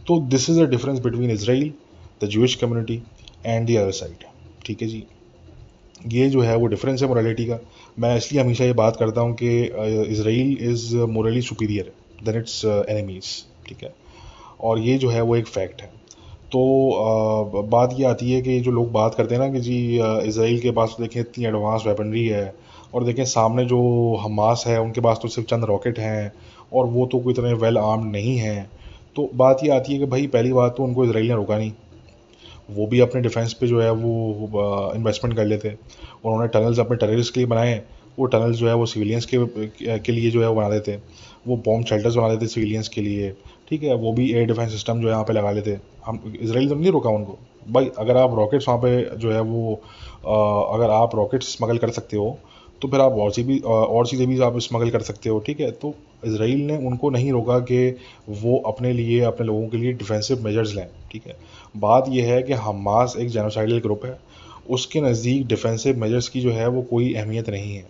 तो 0.08 0.18
this 0.20 0.48
is 0.50 0.60
the 0.60 0.68
difference 0.70 0.98
between 1.00 1.30
Israel 1.30 1.72
the 2.22 2.26
Jewish 2.28 2.54
community 2.54 3.02
and 3.46 3.66
the 3.66 3.76
other 3.76 3.90
side 3.92 4.24
ठीक 4.66 4.82
है 4.82 4.88
जी? 4.88 5.02
ये 6.06 6.28
जो 6.30 6.40
है 6.40 6.56
वो 6.56 6.66
डिफरेंस 6.66 7.02
है 7.02 7.08
मोरालिटी 7.08 7.44
का। 7.46 7.58
मैं 7.98 8.16
इसलिए 8.16 8.40
हमेशा 8.42 8.64
ये 8.64 8.72
बात 8.72 8.96
करता 8.96 9.20
हूँ 9.20 9.34
कि 9.34 9.48
Israel 10.12 10.56
is 10.70 10.94
morally 11.10 11.42
superior 11.42 11.92
than 12.24 12.38
its 12.38 12.64
enemies 12.64 13.30
ठीक 13.68 13.82
है? 13.84 13.94
और 14.60 14.78
ये 14.78 14.98
जो 14.98 15.08
है 15.10 15.22
वो 15.22 15.36
एक 15.36 15.46
फैक्ट 15.46 15.82
है। 15.82 15.92
तो 16.52 16.60
uh, 17.54 17.64
बात 17.70 17.94
ये 17.98 18.04
आती 18.04 18.32
है 18.32 18.42
कि 18.42 18.60
जो 18.60 18.70
लोग 18.70 18.92
बात 18.92 19.14
करते 19.14 19.34
हैं 19.34 19.40
ना 19.42 19.48
कि 19.52 19.60
जी 19.60 19.78
इसराइल 20.28 20.60
के 20.60 20.70
पास 20.70 20.94
तो 20.96 21.02
देखें 21.02 21.20
इतनी 21.20 21.44
एडवांस 21.46 21.82
वेपनरी 21.86 22.26
है 22.26 22.54
और 22.94 23.04
देखें 23.04 23.24
सामने 23.24 23.64
जो 23.64 23.80
हमास 24.24 24.64
है 24.66 24.80
उनके 24.80 25.00
पास 25.00 25.18
तो 25.22 25.28
सिर्फ़ 25.28 25.48
चंद 25.50 25.64
रॉकेट 25.64 25.98
हैं 25.98 26.32
और 26.72 26.86
वो 26.86 27.06
तो 27.06 27.18
कोई 27.18 27.32
इतने 27.32 27.52
वेल 27.62 27.78
आर्म 27.78 28.06
नहीं 28.06 28.36
हैं। 28.38 28.70
तो 29.16 29.28
बात 29.34 29.64
ये 29.64 29.70
आती 29.70 29.92
है 29.92 29.98
कि 29.98 30.06
भाई 30.06 30.26
पहली 30.28 30.52
बात 30.52 30.74
तो 30.76 30.84
उनको 30.84 31.04
इसराइल 31.04 31.28
ने 31.28 31.34
रोका 31.34 31.56
नहीं। 31.58 31.72
वो 32.70 32.86
भी 32.86 33.00
अपने 33.00 33.20
डिफेंस 33.22 33.52
पे 33.52 33.66
जो 33.66 33.80
है 33.80 33.90
वो 33.92 34.92
इन्वेस्टमेंट 34.96 35.36
कर 35.36 35.44
लेते। 35.44 35.68
उन्होंने 36.24 36.48
टनल्स 36.48 36.78
अपने 36.80 36.96
टेररिस्ट 36.96 37.34
के 37.34 37.40
लिए 37.40 37.46
बनाए। 37.48 37.82
वो 38.18 38.26
टनल्स 38.26 38.56
जो 38.56 38.68
है 38.68 38.74
वो 38.74 38.86
सिविलियंस 38.86 39.26
के 39.26 39.98
के 39.98 40.12
लिए 40.12 40.30
जो 40.30 40.42
है 40.42 40.48
वो 40.48 40.54
बना 40.54 40.68
देते। 40.70 40.98
वो 41.46 41.56
बॉम्ब 41.66 41.86
शेल्टर्स 41.86 42.14
बना 42.14 42.28
देते 42.28 42.46
सिविलियंस 42.46 42.88
के 42.88 43.00
लिए। 43.00 43.30
ठीक 43.68 43.82
है 43.82 43.94
वो 43.96 44.12
भी 44.12 44.30
एयर 44.32 44.46
डिफेंस 44.46 44.72
सिस्टम 44.72 45.00
जो 45.00 45.06
है 45.06 45.12
यहाँ 45.12 45.24
पे 45.24 45.32
लगा 45.32 45.50
लेते। 45.50 45.78
हम 46.06 46.20
इसराइल 46.40 46.68
तो 46.68 46.74
नहीं 46.74 46.92
रोका 46.92 47.10
उनको। 47.10 47.38
भाई 47.68 47.90
अगर 47.98 48.16
आप 48.16 48.34
रॉकेट्स 48.34 48.68
वहाँ 48.68 48.80
पे 48.80 49.16
जो 49.16 49.32
है 49.32 49.40
वो 49.42 49.74
आ, 50.26 50.74
अगर 50.74 50.90
आप 50.92 51.14
रॉकेट्स 51.16 51.52
स्मगल 51.56 51.78
कर 51.78 51.90
सकते 51.90 52.16
हो 52.16 52.36
तो 52.82 52.88
फिर 52.88 53.00
आप 53.00 53.12
और 53.14 53.30
सी 53.32 53.42
भी 53.42 53.58
और 53.60 54.06
चीज़ें 54.06 54.26
भी 54.28 54.40
आप 54.42 54.58
स्मगल 54.60 54.90
कर 54.90 55.00
सकते 55.02 55.28
हो। 55.28 55.38
ठीक 55.46 55.60
है 55.60 55.70
तो 55.72 55.94
इसराइल 56.26 56.60
ने 56.60 56.76
उनको 56.78 57.10
नहीं 57.10 57.32
रोका 57.32 57.58
कि 57.60 57.96
वो 58.30 58.56
अपने 58.66 58.92
लिए, 58.92 59.20
अपने 59.20 59.46
लोगों 59.46 59.68
के 59.68 59.76
लिए 59.76 59.92
डिफेंसिव 59.92 60.44
मेजर्स 60.44 60.74
लें, 60.74 60.86
ठीक 61.12 61.26
है? 61.26 61.36
बात 61.76 62.04
यह 62.08 62.32
है 62.34 62.42
कि 62.42 62.52
हमास 62.52 63.14
एक 63.18 63.28
जेनोसाइडल 63.28 63.78
ग्रुप 63.78 64.04
है। 64.04 64.18
उसके 64.70 65.00
नज़दीक 65.00 65.46
डिफेंसिव 65.46 65.98
मेजर्स 65.98 66.28
की 66.28 66.40
जो 66.40 66.52
है, 66.52 66.68
वो 66.68 66.82
कोई 66.82 67.12
अहमियत 67.14 67.50
नहीं 67.50 67.74
है। 67.76 67.86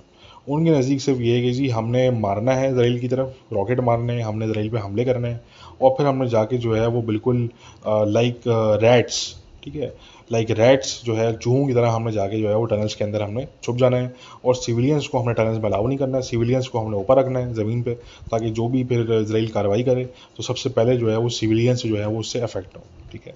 उनके 0.49 0.71
नज़दीक 0.71 1.01
सिर्फ़ 1.01 1.21
ये 1.21 1.37
है 1.37 1.43
कि 1.43 1.51
जी, 1.51 1.69
हमने 1.69 2.11
मारना 2.11 2.53
है 2.53 2.71
इसराइल 2.71 2.99
की 2.99 3.09
तरफ़, 3.09 3.55
रॉकेट 3.55 3.81
मारने 3.81 4.13
हैं, 4.13 4.25
हमने 4.25 4.47
इसराइल 4.47 4.69
पे 4.71 4.79
हमले 4.79 5.05
करने 5.05 5.29
हैं, 5.29 5.41
और 5.83 5.95
फिर 5.99 6.07
हमने 6.07 6.29
जाके 6.29 6.59
जो 6.59 6.75
है, 6.75 6.87
वो 6.87 7.03
बिल्कुल 7.03 7.49
लाइक 7.87 8.41
रैट्स 8.83 9.44
ठीक 9.65 9.75
है? 9.77 9.93
लाइक 10.31 10.51
रैट्स 10.51 11.01
जो 11.05 11.15
है 11.15 11.33
चूहों 11.37 11.67
की 11.67 11.75
तरह 11.75 11.91
हमने 11.91 12.13
जाके 12.13 12.41
जो 12.41 12.49
है 12.49 12.57
वो 12.57 12.65
टनल्स 12.67 12.95
के 12.95 13.05
अंदर 13.05 13.23
हमने 13.23 13.47
छुप 13.63 13.77
जाना 13.77 13.97
है 13.97 14.13
और 14.45 14.55
सिविलियंस 14.57 15.07
को 15.07 15.19
हमने 15.19 15.35
टनल्स 15.35 15.59
में 15.59 15.69
अलाउ 15.71 15.87
नहीं 15.87 15.99
करना 15.99 16.17
है। 16.17 16.23
सिविलियंस 16.23 16.69
को 16.69 16.79
हमने 16.79 16.97
ऊपर 16.97 17.19
रखना 17.19 17.39
है 17.39 17.55
ज़मीन 17.55 17.83
पर 17.83 17.95
ताकि 18.31 18.51
जो 18.51 18.69
भी 18.69 18.85
फिर 18.85 19.13
इसराइल 19.13 19.49
कार्रवाई 19.51 19.83
करे 19.83 20.05
तो 20.37 20.43
सबसे 20.43 20.71
पहले 20.71 20.97
जो 20.97 21.11
है 21.11 21.17
वो 21.19 21.29
सिविलियंस 21.39 21.83
जो 21.83 21.97
है 21.97 22.07
वो 22.07 22.21
उससे 22.21 22.41
अफेक्ट 22.41 22.77
हो, 22.77 22.83
ठीक 23.13 23.27
है? 23.27 23.35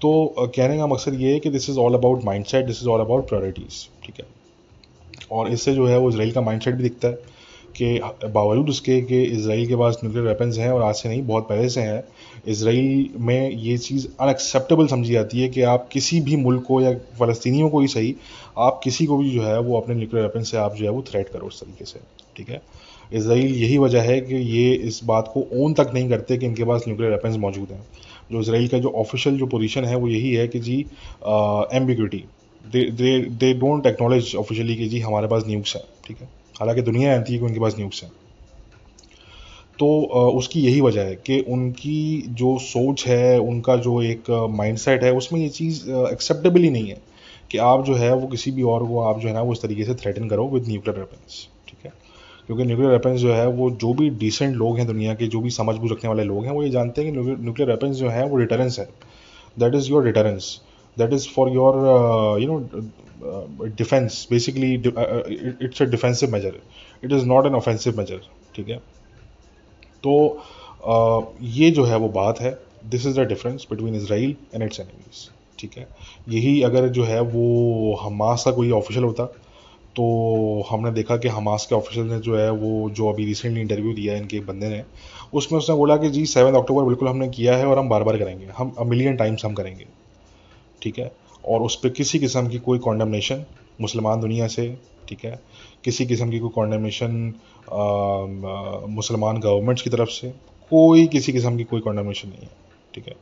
तो 0.00 0.50
कहने 0.56 0.78
का 0.78 0.86
मकसद 0.86 1.20
ये 1.20 1.32
है 1.32 1.38
कि 1.40 1.50
this 1.50 1.68
is 1.70 1.78
all 1.78 1.94
about 1.94 2.24
mindset 2.46 2.66
this 2.66 2.82
is 2.82 2.88
all 2.88 3.00
about 3.00 3.28
priorities 3.28 3.86
ठीक 4.04 4.20
है? 4.20 4.26
और 5.32 5.50
इससे 5.52 5.74
जो 5.74 5.86
है 5.86 5.98
वो 5.98 6.08
इसराइल 6.10 6.32
का 6.32 6.40
माइंड 6.40 6.62
सेट 6.62 6.74
भी 6.74 6.82
दिखता 6.82 7.08
है 7.08 7.34
कि 7.76 8.28
बावजूद 8.28 8.68
उसके 8.68 9.00
कि 9.02 9.22
इसराइल 9.22 9.66
के 9.68 9.76
पास 9.76 9.98
न्यूक्लियर 10.04 10.26
वेपन्स 10.26 10.58
हैं 10.58 10.70
और 10.70 10.82
आज 10.82 10.94
से 10.94 11.08
नहीं, 11.08 11.22
बहुत 11.22 11.48
पहले 11.48 11.68
से 11.68 11.80
हैं 11.80 12.02
इसराइल 12.46 13.08
में 13.18 13.50
ये 13.50 13.76
चीज़ 13.78 14.06
अनएक्सेप्टेबल 14.20 14.86
समझी 14.86 15.12
जाती 15.12 15.40
है 15.40 15.48
कि 15.48 15.62
आप 15.64 15.88
किसी 15.92 16.20
भी 16.20 16.36
मुल्क 16.36 16.62
को 16.62 16.80
या 16.80 16.92
फ़लस्तीनियों 17.18 17.68
को 17.70 17.80
ही 17.80 17.88
सही, 17.88 18.14
आप 18.58 18.80
किसी 18.84 19.06
को 19.06 19.16
भी 19.18 19.30
जो 19.30 19.42
है 19.42 19.58
वो 19.60 19.80
अपने 19.80 19.94
न्यूक्लियर 19.94 20.26
वेपन 20.26 20.42
से 20.42 20.56
आप 20.56 20.74
जो 20.74 20.84
है 20.84 20.90
वो 20.90 21.02
थ्रेट 21.08 21.28
करो 21.28 21.46
उस 21.46 21.60
तरीके 21.60 21.84
से, 21.84 22.00
ठीक 22.36 22.48
है? 22.48 22.60
इसराइल 23.12 23.54
यही 23.54 23.78
वजह 23.78 24.02
है 24.02 24.20
कि 24.20 24.34
ये 24.34 24.72
इस 24.74 25.00
बात 25.04 25.30
को 25.34 25.46
ओन 25.54 25.74
तक 25.74 25.90
नहीं 25.94 26.08
करते 26.08 26.36
कि 26.36 26.46
इनके 26.46 26.64
पास 26.64 26.84
न्यूक्लियर 26.88 27.12
वेपन्स 27.12 27.36
मौजूद 27.38 27.72
हैं। 27.72 27.80
जो 28.32 28.40
इसराइल 28.40 28.68
का 28.68 28.78
जो 28.78 28.88
ऑफिशियल 28.96 29.36
जो 29.38 29.46
पोजीशन 29.46 29.84
है 29.84 29.96
वो 29.96 30.08
यही 30.08 30.32
है 30.34 30.46
कि 30.48 30.58
जी 30.60 30.78
ambiguity 31.74 32.24
they 32.64 33.18
they 33.30 33.52
don't 33.54 33.86
acknowledge 33.86 34.34
officially 34.36 34.76
कि 34.76 34.88
जी 34.88 35.00
हमारे 35.00 35.28
पास 35.28 35.44
न्यूक्स 35.46 35.76
है, 35.76 35.82
ठीक 36.06 36.20
है? 36.20 36.28
हालाँकि 36.60 36.82
दुनिया 36.82 37.12
जानती 37.12 37.32
है 37.32 37.38
कि 37.38 37.44
उनके 37.44 37.60
पास 37.60 37.76
न्यूक्स 37.78 38.02
हैं। 38.02 38.10
तो 39.78 39.88
उसकी 40.38 40.60
यही 40.60 40.80
वजह 40.80 41.02
है 41.02 41.14
कि 41.16 41.38
उनकी 41.48 42.24
जो 42.34 42.56
सोच 42.58 43.06
है, 43.06 43.38
उनका 43.40 43.76
जो 43.76 44.00
एक 44.02 44.30
माइंडसेट 44.50 45.02
है, 45.04 45.12
उसमें 45.12 45.40
ये 45.40 45.48
चीज़ 45.48 45.88
एक्सेप्टेबल 45.90 46.60
ही 46.60 46.70
नहीं 46.70 46.88
है 46.88 47.00
कि 47.50 47.58
आप 47.64 47.84
जो 47.84 47.94
है, 47.94 48.12
वो 48.14 48.26
किसी 48.26 48.50
भी 48.50 48.62
और 48.64 48.86
को 48.86 49.00
आप 49.00 49.20
जो 49.20 49.28
है 49.28 49.34
ना, 49.34 49.42
वो 49.42 49.52
इस 49.52 49.62
तरीके 49.62 49.84
से 49.84 49.94
थ्रेटन 49.94 50.28
करो 50.28 50.48
विद 50.48 50.68
न्यूक्लियर 50.68 50.98
वेपन्स 50.98 51.46
ठीक 51.68 51.84
है? 51.86 51.92
क्योंकि 52.46 52.64
न्यूक्लियर 52.64 52.92
वेपन्स 52.92 53.20
जो 53.20 53.32
है, 53.32 53.46
वो 53.48 53.70
जो 53.72 53.92
भी 53.94 54.08
डिसेंट 54.18 54.56
लोग 54.56 54.78
हैं 54.78 54.86
दुनिया 54.86 55.14
के, 55.14 55.26
जो 55.26 55.40
भी 55.40 55.50
समझ 55.50 55.76
बूझ 55.76 55.90
रखने 55.92 56.08
वाले 56.08 56.24
लोग 56.24 56.44
हैं, 56.44 56.52
वो 56.52 56.62
ये 56.62 56.70
जानते 56.70 57.02
हैं 57.02 57.12
कि 57.12 57.20
न्यूक्लियर 57.20 57.70
वेपन्स 57.70 57.96
जो 57.96 58.08
है, 58.08 58.26
वो 58.28 58.36
डिटरेंस 58.36 58.78
है। 58.78 58.88
That 59.56 59.74
is 59.74 59.90
your 59.90 60.04
deterrence 60.04 60.60
that 60.96 61.12
is 61.12 61.28
for 61.28 61.52
your 61.52 61.74
you 62.40 62.48
know 62.48 63.68
defence 63.76 64.26
basically 64.30 64.72
it's 64.74 65.82
a 65.82 65.84
defensive 65.84 66.32
measure 66.32 66.60
it 67.04 67.12
is 67.12 67.24
not 67.26 67.46
an 67.46 67.54
offensive 67.54 67.98
measure 67.98 68.20
ठीक 68.56 68.68
है? 68.68 68.80
तो 70.06 71.34
ये 71.54 71.70
जो 71.70 71.84
है 71.84 71.96
वो 71.96 72.08
बात 72.10 72.40
है 72.40 72.58
this 72.90 73.06
is 73.06 73.20
the 73.20 73.26
difference 73.28 73.66
between 73.70 73.94
Israel 73.94 74.36
and 74.54 74.62
it's 74.62 74.80
enemies 74.80 75.28
ठीक 75.58 75.76
है? 75.78 75.88
यही 76.28 76.62
अगर 76.62 76.88
जो 76.88 77.04
है 77.04 77.20
वो 77.20 77.94
हमास 78.02 78.42
का 78.44 78.50
कोई 78.52 78.70
ऑफिशियल 78.70 79.04
होता 79.04 79.24
तो 79.96 80.04
हमने 80.70 80.90
देखा 80.92 81.16
कि 81.16 81.28
हमास 81.28 81.66
के 81.66 81.74
ऑफिशियल 81.74 82.06
ने 82.06 82.18
जो 82.20 82.36
है 82.36 82.50
वो, 82.50 82.90
जो 82.90 83.08
अभी 83.08 83.24
रिसेंटली 83.24 83.60
इंटरव्यू 83.60 83.92
दिया 83.94 84.14
है 84.14 84.20
इनके 84.20 84.40
बंदे 84.40 84.68
ने, 84.68 84.82
उसमें 85.34 85.58
उसने 85.58 85.76
बोला 85.76 85.96
कि 85.96 86.08
जी 86.10 86.24
सेवन 86.26 86.54
अक्टूबर 86.54 86.82
बिल्कुल 86.84 87.08
हमने 87.08 87.28
किया 87.28 87.56
है 87.56 87.66
और 87.66 87.78
हम 87.78 87.88
बार 87.88 88.02
बार 88.04 88.18
करेंगे, 88.18 88.46
हम 88.58 88.74
मिलियन 88.86 89.16
टाइम्स 89.16 89.44
हम 89.44 89.54
करेंगे, 89.54 89.86
ठीक 90.82 90.98
है? 90.98 91.10
और 91.44 91.62
उस 91.62 91.76
पर 91.76 91.88
किसी 91.88 92.18
किस्म 92.18 92.48
की 92.48 92.58
कोई 92.58 92.78
कॉन्डमनेशन 92.78 93.44
मुसलमान 93.80 94.20
दुनिया 94.20 94.46
से, 94.48 94.68
ठीक 95.08 95.24
है? 95.24 95.40
किसी 95.84 96.06
किस्म 96.06 96.30
की 96.30 96.38
कोई 96.38 96.50
कॉन्डमेशन 96.54 97.32
मुसलमान 98.90 99.38
गवर्नमेंट्स 99.40 99.82
की 99.82 99.90
तरफ़ 99.90 100.08
से, 100.10 100.30
कोई 100.72 101.06
किसी 101.06 101.32
किस्म 101.32 101.56
की 101.56 101.64
कोई 101.64 101.80
कॉन्डमेशन 101.80 102.28
नहीं 102.28 102.42
है, 102.42 102.50
ठीक 102.94 103.08
है? 103.08 103.14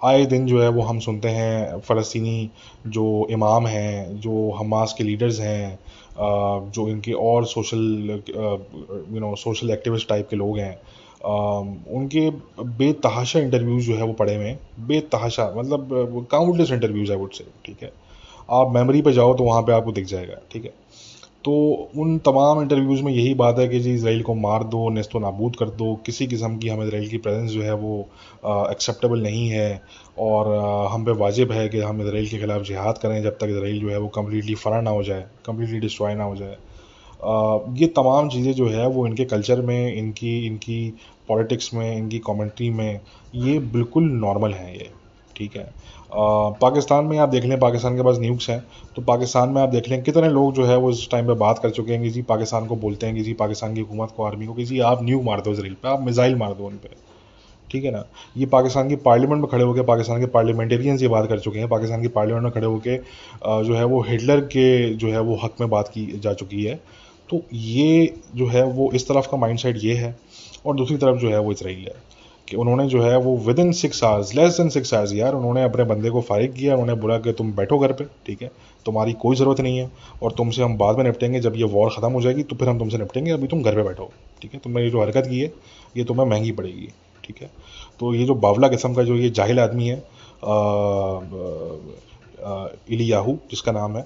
आए 0.00 0.24
दिन 0.26 0.46
जो 0.46 0.60
है 0.62 0.68
वो 0.68 0.82
हम 0.82 0.98
सुनते 1.00 1.28
हैं 1.28 1.78
फ़लस्तनी 1.80 2.50
जो 2.86 3.04
इमाम 3.30 3.66
हैं, 3.66 4.20
जो 4.20 4.50
हमास 4.58 4.94
के 4.98 5.04
लीडर्स 5.04 5.38
हैं 5.40 5.78
जो 6.70 6.88
इनके 6.88 7.12
और 7.26 7.46
social 7.46 8.22
you 8.28 9.20
know 9.20 9.34
social 9.36 9.70
activist 9.70 10.08
type 10.08 10.28
के 10.30 10.36
लोग 10.36 10.58
हैं 10.58 10.74
उनके 11.94 12.28
बेतहाशा 12.78 13.40
इंटरव्यूज़ 13.40 13.86
जो 13.86 13.96
है 13.96 14.02
वो 14.02 14.12
पढ़े 14.12 14.34
हुए 14.34 14.44
हैं, 14.44 14.58
बेतहाशा 14.86 15.52
मतलब 15.56 16.26
काउंटलेस 16.30 16.70
इंटरव्यूज़ 16.72 17.10
है 17.12 17.16
वुड 17.18 17.30
से 17.32 17.44
ठीक 17.66 17.82
है? 17.82 17.92
आप 18.50 18.72
मेमोरी 18.74 19.02
पे 19.02 19.12
जाओ 19.12 19.34
तो 19.34 19.44
वहाँ 19.44 19.62
पे 19.62 19.72
आपको 19.72 19.92
दिख 19.92 20.06
जाएगा 20.06 20.40
ठीक 20.52 20.64
है? 20.64 20.72
तो 21.44 21.52
उन 21.98 22.18
तमाम 22.18 22.60
इंटरव्यूज़ 22.62 23.02
में 23.02 23.10
यही 23.12 23.32
बात 23.34 23.58
है 23.58 23.66
कि 23.68 23.78
जी 23.80 23.94
इसराइल 23.94 24.22
को 24.22 24.34
मार 24.34 24.64
दो 24.64 24.88
नस्तो 24.90 25.18
नाबूद 25.18 25.56
कर 25.56 25.70
दो 25.78 25.94
किसी 26.06 26.26
किस्म 26.26 26.58
की 26.58 26.68
हमें 26.68 26.84
इसराइल 26.86 27.08
की 27.08 27.18
प्रेजेंस 27.18 27.50
जो 27.50 27.62
है 27.62 27.74
वो 27.74 27.98
एक्सेप्टेबल 28.44 29.22
नहीं 29.22 29.48
है 29.48 29.82
और 30.18 30.52
आ, 30.54 30.88
हम 30.88 31.04
पे 31.04 31.12
वाजिब 31.12 31.52
है 31.52 31.68
कि 31.68 31.78
हम 31.80 32.02
इसराइल 32.02 32.28
के 32.28 32.38
ख़िलाफ़ 32.38 32.62
जिहाद 32.62 32.98
करें 32.98 33.22
जब 33.22 33.38
तक 33.38 33.48
इसराइल 33.50 33.80
जो 33.80 33.90
है 33.90 33.98
वो 33.98 34.08
कम्प्लीटली 34.14 34.54
फ़रा 34.54 34.80
ना 34.80 34.90
हो 34.90 35.02
जाए 35.02 35.24
कम्प्लीटली 35.46 35.80
डिस्ट्रॉय 35.80 36.14
ना 36.14 36.24
हो 36.24 36.36
जाए। 36.36 36.56
आ, 37.20 37.58
ये 37.78 37.86
तमाम 37.96 38.28
चीज़ें 38.28 38.52
जो 38.52 38.68
है 38.68 38.86
वो 38.88 39.06
इनके 39.06 39.24
कल्चर 39.24 39.60
में 39.62 39.94
इनकी 39.94 40.38
इनकी 40.46 40.78
पॉलिटिक्स 41.28 41.74
में 41.74 41.96
इनकी 41.96 42.18
कॉमेंट्री 42.20 42.70
में 42.70 43.00
ये 43.34 43.58
बिल्कुल 43.58 44.10
नॉर्मल 44.10 44.52
हैं 44.52 44.74
ये। 44.74 44.90
ठीक 45.42 45.56
है। 45.56 45.62
आ, 45.62 46.50
पाकिस्तान 46.60 47.04
में 47.04 47.18
आप 47.18 47.28
देख 47.28 47.44
लें 47.44 47.58
पाकिस्तान 47.60 47.96
के 47.96 48.02
पास 48.02 48.18
न्यूक्स 48.20 48.48
हैं। 48.50 48.58
तो 48.96 49.02
पाकिस्तान 49.02 49.48
में 49.48 49.60
आप 49.62 49.68
देख 49.68 49.88
लें 49.88 50.02
कितने 50.02 50.28
लोग 50.30 50.52
जो 50.54 50.64
है 50.64 50.76
वो 50.76 50.90
इस 50.90 51.08
टाइम 51.10 51.26
पे 51.26 51.34
बात 51.38 51.58
कर 51.58 51.70
चुके 51.70 51.92
हैं 51.92 52.02
कि 52.02 52.10
जी 52.10 52.22
पाकिस्तान 52.24 52.66
को 52.66 52.76
बोलते 52.76 53.06
हैं 53.06 53.14
कि 53.16 53.22
जी 53.22 53.32
पाकिस्तान 53.34 53.74
की 53.74 53.80
हुकूमत 53.80 54.12
को 54.16 54.24
आर्मी 54.24 54.46
को 54.46 54.54
कि 54.54 54.64
जी 54.64 54.78
आप 54.90 55.02
न्यू 55.02 55.20
मार 55.22 55.40
दो 55.40 55.52
इसराइल 55.52 55.74
पर 55.74 55.88
आप 55.88 56.02
मिज़ाइल 56.02 56.36
मार 56.36 56.52
दो 56.54 56.66
उन 56.66 56.76
पर 56.76 56.96
ठीक 57.70 57.84
है 57.84 57.90
ना? 57.90 58.04
ये 58.36 58.46
पाकिस्तान 58.46 58.88
की 58.88 58.96
पार्लियामेंट 59.04 59.40
में 59.40 59.50
खड़े 59.50 59.64
होकर 59.64 59.82
पाकिस्तान 59.84 60.20
के 60.20 60.26
पार्लियामेंटेरियंस 60.28 61.02
ये 61.02 61.08
बात 61.08 61.28
कर 61.28 61.38
चुके 61.40 61.58
हैं। 61.58 61.68
पाकिस्तान 61.68 62.02
की 62.02 62.08
पार्लियामेंट 62.10 62.44
में 62.44 62.52
खड़े 62.52 62.66
होकर 62.66 63.64
जो 63.64 63.74
है 63.74 63.84
वो 63.84 64.00
हिटलर 64.02 64.40
के 64.46 64.94
जो 64.94 65.12
है 65.12 65.20
वो 65.20 65.36
हक 65.44 65.60
में 65.60 65.68
बात 65.70 65.88
की 65.88 66.06
जा 66.18 66.32
चुकी 66.34 66.62
है। 66.64 66.74
तो 67.30 67.42
ये 67.52 68.14
जो 68.34 68.46
है 68.46 68.62
वो 68.72 68.90
इस 68.94 69.08
तरफ़ 69.08 69.28
का 69.30 69.36
माइंड 69.36 69.58
सेट 69.58 69.76
ये 69.84 69.94
है 69.94 70.14
और 70.66 70.76
दूसरी 70.76 70.96
तरफ़ 70.96 71.18
जो 71.18 71.30
है 71.30 71.38
वो 71.38 71.52
इसराइल 71.52 71.78
है। 71.78 71.94
कि 72.52 72.56
उन्होंने 72.58 72.86
जो 72.88 73.02
है 73.02 73.16
वो 73.18 73.36
within 73.58 73.70
six 73.72 74.02
hours 74.04 74.34
less 74.34 74.56
than 74.56 74.68
six 74.70 74.92
hours 74.94 75.12
यार 75.14 75.34
उन्होंने 75.34 75.62
अपने 75.64 75.84
बंदे 75.84 76.10
को 76.10 76.20
फारिग 76.20 76.54
किया 76.54 76.72
उन्होंने 76.74 76.94
बोला 77.00 77.16
कि 77.18 77.32
तुम 77.32 77.52
बैठो 77.52 77.78
घर 77.78 77.92
पे 77.92 78.04
ठीक 78.26 78.42
है? 78.42 78.50
तुम्हारी 78.86 79.12
कोई 79.20 79.36
ज़रूरत 79.36 79.60
नहीं 79.60 79.78
है 79.78 79.90
और 80.22 80.32
तुमसे 80.38 80.62
हम 80.62 80.76
बाद 80.78 80.96
में 80.96 81.04
निपटेंगे 81.04 81.40
जब 81.40 81.54
ये 81.56 81.64
वॉर 81.74 81.90
ख़त्म 81.90 82.10
हो 82.12 82.20
जाएगी 82.20 82.42
तो 82.42 82.56
फिर 82.56 82.68
हम 82.68 82.78
तुमसे 82.78 82.98
निपटेंगे 82.98 83.30
अभी 83.30 83.46
तुम 83.46 83.62
घर 83.62 83.74
पे 83.74 83.82
बैठो 83.82 84.10
ठीक 84.42 84.54
है? 84.54 84.60
तुमने 84.60 84.82
ये 84.82 84.90
जो 84.90 85.00
हरकत 85.02 85.26
की 85.28 85.38
है 85.40 85.52
ये 85.96 86.04
तुम्हें 86.04 86.26
महँगी 86.26 86.52
पड़ेगी 86.52 86.88
ठीक 87.24 87.40
है? 87.42 87.50
तो 88.00 88.12
ये 88.14 88.24
जो 88.24 88.34
बावला 88.34 88.68
किस्म 88.68 88.94
का 88.94 89.02
जो 89.02 89.14
ये 89.16 89.30
जाहिल 89.30 89.60
आदमी 89.60 89.88
है 89.88 90.02
इलियाहू 92.90 93.36
जिसका 93.50 93.72
नाम 93.72 93.96
है 93.96 94.02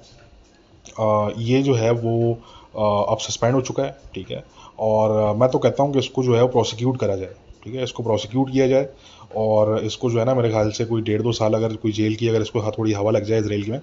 आ, 1.01 1.31
ये 1.39 1.63
जो 1.63 1.75
है 1.75 1.91
वो 2.05 2.33
अब 2.75 3.19
सस्पेंड 3.21 3.55
हो 3.55 3.61
चुका 3.63 3.83
है 3.83 3.97
ठीक 4.15 4.31
है? 4.31 4.43
और 4.81 5.35
मैं 5.37 5.49
तो 5.51 5.59
कहता 5.59 5.83
हूँ 5.83 5.93
कि 5.93 5.99
इसको 5.99 6.23
जो 6.23 6.37
है 6.37 6.43
वो 6.43 6.49
प्रोसिक्यूट 6.49 6.99
करा 7.01 7.17
जाए। 7.17 7.35
ठीक 7.67 7.75
है, 7.75 7.83
इसको 7.83 8.03
प्रोसिक्यूट 8.03 8.51
किया 8.51 8.67
जाए 8.69 8.89
और 9.37 9.79
इसको 9.85 10.11
जो 10.11 10.19
है 10.19 10.25
ना 10.25 10.35
मेरे 10.35 10.51
ख्याल 10.51 10.71
से 10.71 10.85
कोई 10.87 11.03
डेढ़ 11.03 11.23
दो 11.23 11.33
साल 11.35 11.55
अगर 11.55 11.75
कोई 11.77 11.93
जेल 11.93 12.15
की 12.17 12.29
अगर 12.29 12.43
इसको 12.43 12.63
थोड़ी 12.73 12.93
हवा 12.93 13.11
लग 13.11 13.25
जाए 13.25 13.41
इसराइल 13.41 13.71
में, 13.71 13.81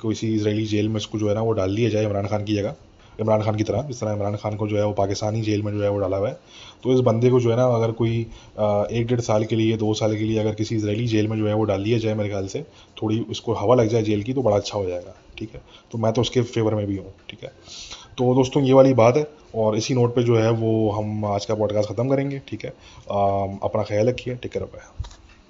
कोई 0.00 0.14
सी 0.14 0.34
इसराइली 0.34 0.66
जेल 0.66 0.88
में 0.88 0.96
इसको 0.96 1.18
जो 1.18 1.28
है 1.28 1.34
ना 1.34 1.42
वो 1.42 1.52
डाल 1.54 1.76
दिया 1.76 1.88
जाए 1.90 2.04
इमरान 2.04 2.26
खान 2.26 2.44
की 2.44 2.54
जगह, 2.54 2.74
इमरान 3.20 3.42
खान 3.42 3.56
की 3.56 3.64
तरह, 3.64 3.82
जिस 3.82 4.00
तरह 4.00 4.12
इमरान 4.12 4.36
खान 4.36 4.56
को 4.56 4.66
जो 4.68 4.76
है 4.76 4.84
वो 4.84 4.92
पाकिस्तानी 4.92 5.40
जेल 5.42 5.62
में 5.62 5.72
जो 5.72 5.82
है 5.82 5.90
वो 5.90 5.98
डाला 5.98 6.16
हुआ 6.16 6.28
है। 6.28 6.38
तो 6.82 6.92
इस 6.94 7.00
बंदे 7.00 7.30
को 7.30 7.40
जो 7.40 7.50
है 7.50 7.56
ना 7.56 7.64
अगर 7.74 7.92
कोई 7.92 8.18
एक 8.18 9.06
डेढ़ 9.06 9.20
साल 9.20 9.44
के 9.44 9.56
लिए, 9.56 9.76
दो 9.76 9.92
साल 9.94 10.16
के 10.16 10.24
लिए 10.24 10.38
अगर 10.38 10.54
किसी 10.54 10.76
इसराइली 10.76 11.06
जेल 11.06 11.28
में 11.28 11.36
जो 11.38 11.46
है 11.48 11.54
वो 11.54 11.64
डाल 11.64 11.84
दिया 11.84 11.98
जाए 11.98 12.14
मेरे 12.14 12.28
ख्याल 12.28 12.46
से, 12.46 12.62
थोड़ी 13.02 13.24
इसको 13.30 13.54
हवा 13.54 13.74
लग 13.74 13.88
जाए 13.88 14.02
जेल 14.02 14.22
की 14.22 14.32
तो 14.32 14.42
बड़ा 14.42 14.56
अच्छा 14.56 14.78
हो 14.78 14.84
जाएगा, 14.86 15.14
ठीक 15.38 15.54
है। 15.54 15.62
तो 15.92 15.98
मैं 15.98 16.12
तो 16.12 16.20
उसके 16.20 16.42
फेवर 16.42 16.74
में 16.74 16.86
भी 16.86 16.96
हूँ, 16.96 17.12
ठीक 17.30 17.44
है। 17.44 17.52
तो 18.18 18.34
दोस्तों, 18.34 18.62
ये 18.62 18.72
वाली 18.72 18.94
बात 18.94 19.16
है 19.16 19.26
और 19.54 19.76
इसी 19.76 19.94
नोट 19.94 20.14
पे 20.14 20.22
जो 20.22 20.36
है 20.36 20.50
वो 20.50 20.90
हम 20.90 21.24
आज 21.24 21.44
का 21.46 21.54
पॉडकास्ट 21.54 21.88
ख़त्म 21.90 22.08
करेंगे, 22.08 22.38
ठीक 22.48 22.64
है? 22.64 22.70
अपना 22.70 23.82
ख्याल 23.82 24.08
रखिए 24.08 24.34
टेक 24.34 24.52
केयर 24.52 24.64
बाय 24.64 24.86